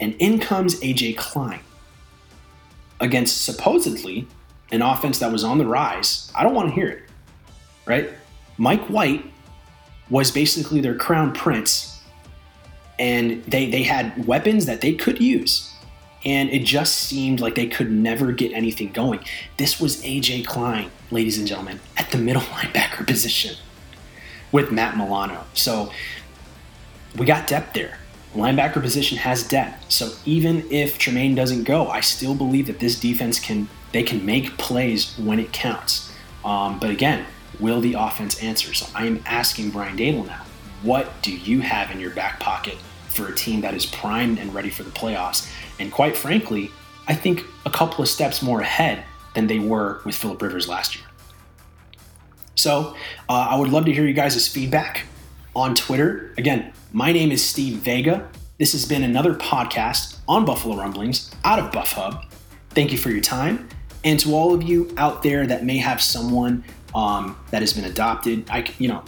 and 0.00 0.14
in 0.18 0.38
comes 0.38 0.80
AJ 0.80 1.16
Klein 1.16 1.60
against 3.00 3.44
supposedly 3.44 4.26
an 4.72 4.82
offense 4.82 5.18
that 5.18 5.32
was 5.32 5.44
on 5.44 5.58
the 5.58 5.66
rise. 5.66 6.30
I 6.34 6.42
don't 6.42 6.54
want 6.54 6.68
to 6.68 6.74
hear 6.74 6.88
it, 6.88 7.02
right? 7.86 8.10
Mike 8.56 8.84
White 8.86 9.24
was 10.10 10.30
basically 10.30 10.80
their 10.80 10.94
crown 10.94 11.32
prince, 11.32 12.00
and 12.98 13.42
they 13.44 13.70
they 13.70 13.82
had 13.82 14.26
weapons 14.26 14.66
that 14.66 14.80
they 14.80 14.94
could 14.94 15.20
use, 15.20 15.72
and 16.24 16.50
it 16.50 16.64
just 16.64 16.96
seemed 16.96 17.40
like 17.40 17.54
they 17.54 17.66
could 17.66 17.90
never 17.90 18.32
get 18.32 18.52
anything 18.52 18.92
going. 18.92 19.20
This 19.56 19.80
was 19.80 20.02
AJ 20.02 20.46
Klein, 20.46 20.90
ladies 21.10 21.38
and 21.38 21.46
gentlemen, 21.46 21.80
at 21.96 22.10
the 22.10 22.18
middle 22.18 22.42
linebacker 22.56 23.06
position 23.06 23.56
with 24.52 24.70
Matt 24.72 24.96
Milano. 24.96 25.44
So 25.54 25.90
we 27.16 27.26
got 27.26 27.46
depth 27.46 27.72
there. 27.74 27.98
Linebacker 28.34 28.80
position 28.80 29.18
has 29.18 29.46
depth. 29.46 29.90
So 29.90 30.12
even 30.24 30.64
if 30.70 30.98
Tremaine 30.98 31.34
doesn't 31.34 31.64
go, 31.64 31.88
I 31.88 32.00
still 32.00 32.34
believe 32.34 32.66
that 32.66 32.78
this 32.80 32.98
defense 32.98 33.38
can 33.38 33.68
they 33.92 34.02
can 34.04 34.24
make 34.24 34.56
plays 34.56 35.18
when 35.18 35.40
it 35.40 35.52
counts. 35.52 36.12
Um, 36.44 36.78
but 36.78 36.90
again, 36.90 37.26
will 37.58 37.80
the 37.80 37.94
offense 37.94 38.40
answer? 38.40 38.72
So 38.72 38.86
I 38.94 39.06
am 39.06 39.22
asking 39.26 39.70
Brian 39.70 39.96
Daboll 39.96 40.26
now, 40.26 40.42
what 40.82 41.22
do 41.22 41.36
you 41.36 41.60
have 41.60 41.90
in 41.90 41.98
your 41.98 42.10
back 42.10 42.38
pocket 42.38 42.78
for 43.08 43.26
a 43.26 43.34
team 43.34 43.62
that 43.62 43.74
is 43.74 43.86
primed 43.86 44.38
and 44.38 44.54
ready 44.54 44.70
for 44.70 44.84
the 44.84 44.90
playoffs? 44.90 45.50
And 45.80 45.90
quite 45.90 46.16
frankly, 46.16 46.70
I 47.08 47.14
think 47.14 47.44
a 47.66 47.70
couple 47.70 48.02
of 48.02 48.08
steps 48.08 48.42
more 48.42 48.60
ahead 48.60 49.04
than 49.34 49.48
they 49.48 49.58
were 49.58 50.00
with 50.04 50.14
Philip 50.14 50.40
Rivers 50.40 50.68
last 50.68 50.94
year. 50.94 51.04
So 52.54 52.94
uh, 53.28 53.48
I 53.50 53.56
would 53.58 53.70
love 53.70 53.86
to 53.86 53.92
hear 53.92 54.06
you 54.06 54.12
guys' 54.12 54.46
feedback 54.46 55.06
on 55.54 55.74
Twitter. 55.74 56.32
Again, 56.38 56.72
my 56.92 57.12
name 57.12 57.32
is 57.32 57.44
Steve 57.46 57.78
Vega. 57.78 58.28
This 58.58 58.72
has 58.72 58.84
been 58.84 59.02
another 59.02 59.34
podcast 59.34 60.18
on 60.28 60.44
Buffalo 60.44 60.76
Rumblings 60.76 61.30
out 61.44 61.58
of 61.58 61.72
Buff 61.72 61.92
Hub. 61.92 62.24
Thank 62.70 62.92
you 62.92 62.98
for 62.98 63.10
your 63.10 63.20
time. 63.20 63.68
And 64.04 64.18
to 64.20 64.34
all 64.34 64.54
of 64.54 64.62
you 64.62 64.92
out 64.96 65.22
there 65.22 65.46
that 65.46 65.64
may 65.64 65.78
have 65.78 66.00
someone 66.00 66.64
um, 66.94 67.38
that 67.50 67.62
has 67.62 67.72
been 67.72 67.84
adopted. 67.84 68.48
I, 68.50 68.66
you 68.78 68.88
know, 68.88 69.04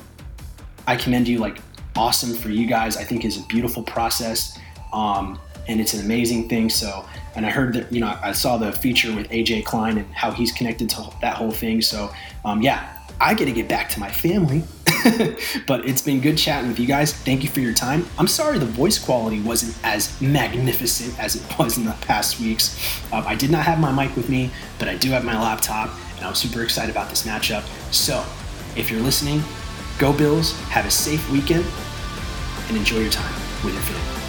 I 0.87 0.97
commend 0.97 1.29
you. 1.29 1.39
Like, 1.39 1.59
awesome 1.97 2.35
for 2.35 2.49
you 2.49 2.67
guys. 2.67 2.97
I 2.97 3.05
think 3.05 3.25
is 3.25 3.39
a 3.39 3.47
beautiful 3.47 3.83
process, 3.83 4.59
um, 4.93 5.39
and 5.69 5.81
it's 5.81 5.95
an 5.95 6.05
amazing 6.05 6.49
thing. 6.49 6.69
So, 6.71 7.05
and 7.35 7.47
I 7.47 7.51
heard 7.51 7.75
that, 7.75 7.93
you 7.93 8.01
know, 8.01 8.19
I 8.23 8.33
saw 8.33 8.57
the 8.57 8.73
feature 8.73 9.15
with 9.15 9.29
AJ 9.31 9.65
Klein 9.65 9.99
and 9.99 10.13
how 10.13 10.31
he's 10.31 10.53
connected 10.53 10.91
to 10.91 11.11
that 11.21 11.37
whole 11.37 11.51
thing. 11.51 11.81
So, 11.81 12.13
um, 12.45 12.63
yeah, 12.63 12.99
I 13.21 13.35
get 13.35 13.47
to 13.47 13.53
get 13.53 13.69
back 13.69 13.89
to 13.91 14.01
my 14.01 14.11
family. 14.11 14.63
but 15.67 15.89
it's 15.89 16.03
been 16.03 16.21
good 16.21 16.39
chatting 16.39 16.69
with 16.69 16.79
you 16.79 16.87
guys. 16.87 17.13
Thank 17.13 17.43
you 17.43 17.49
for 17.49 17.61
your 17.61 17.75
time. 17.75 18.07
I'm 18.19 18.29
sorry 18.29 18.59
the 18.59 18.67
voice 18.67 18.99
quality 18.99 19.41
wasn't 19.41 19.77
as 19.85 20.21
magnificent 20.21 21.19
as 21.19 21.37
it 21.37 21.43
was 21.59 21.79
in 21.79 21.85
the 21.85 21.93
past 22.03 22.41
weeks. 22.41 22.79
Um, 23.13 23.25
I 23.27 23.35
did 23.35 23.51
not 23.51 23.65
have 23.65 23.81
my 23.81 23.93
mic 23.93 24.17
with 24.17 24.29
me, 24.29 24.51
but 24.79 24.89
I 24.89 24.97
do 24.97 25.11
have 25.11 25.25
my 25.25 25.41
laptop 25.41 25.91
and 26.17 26.27
I'm 26.27 26.35
super 26.35 26.63
excited 26.63 26.91
about 26.91 27.11
this 27.11 27.27
matchup. 27.27 27.65
So, 27.93 28.25
if 28.77 28.91
you're 28.91 29.01
listening, 29.01 29.43
go 29.99 30.13
Bills, 30.13 30.59
have 30.71 30.87
a 30.87 30.91
safe 30.91 31.31
weekend, 31.31 31.67
and 32.69 32.77
enjoy 32.77 33.01
your 33.01 33.11
time 33.11 33.35
with 33.65 33.75
your 33.75 33.83
family. 33.83 34.22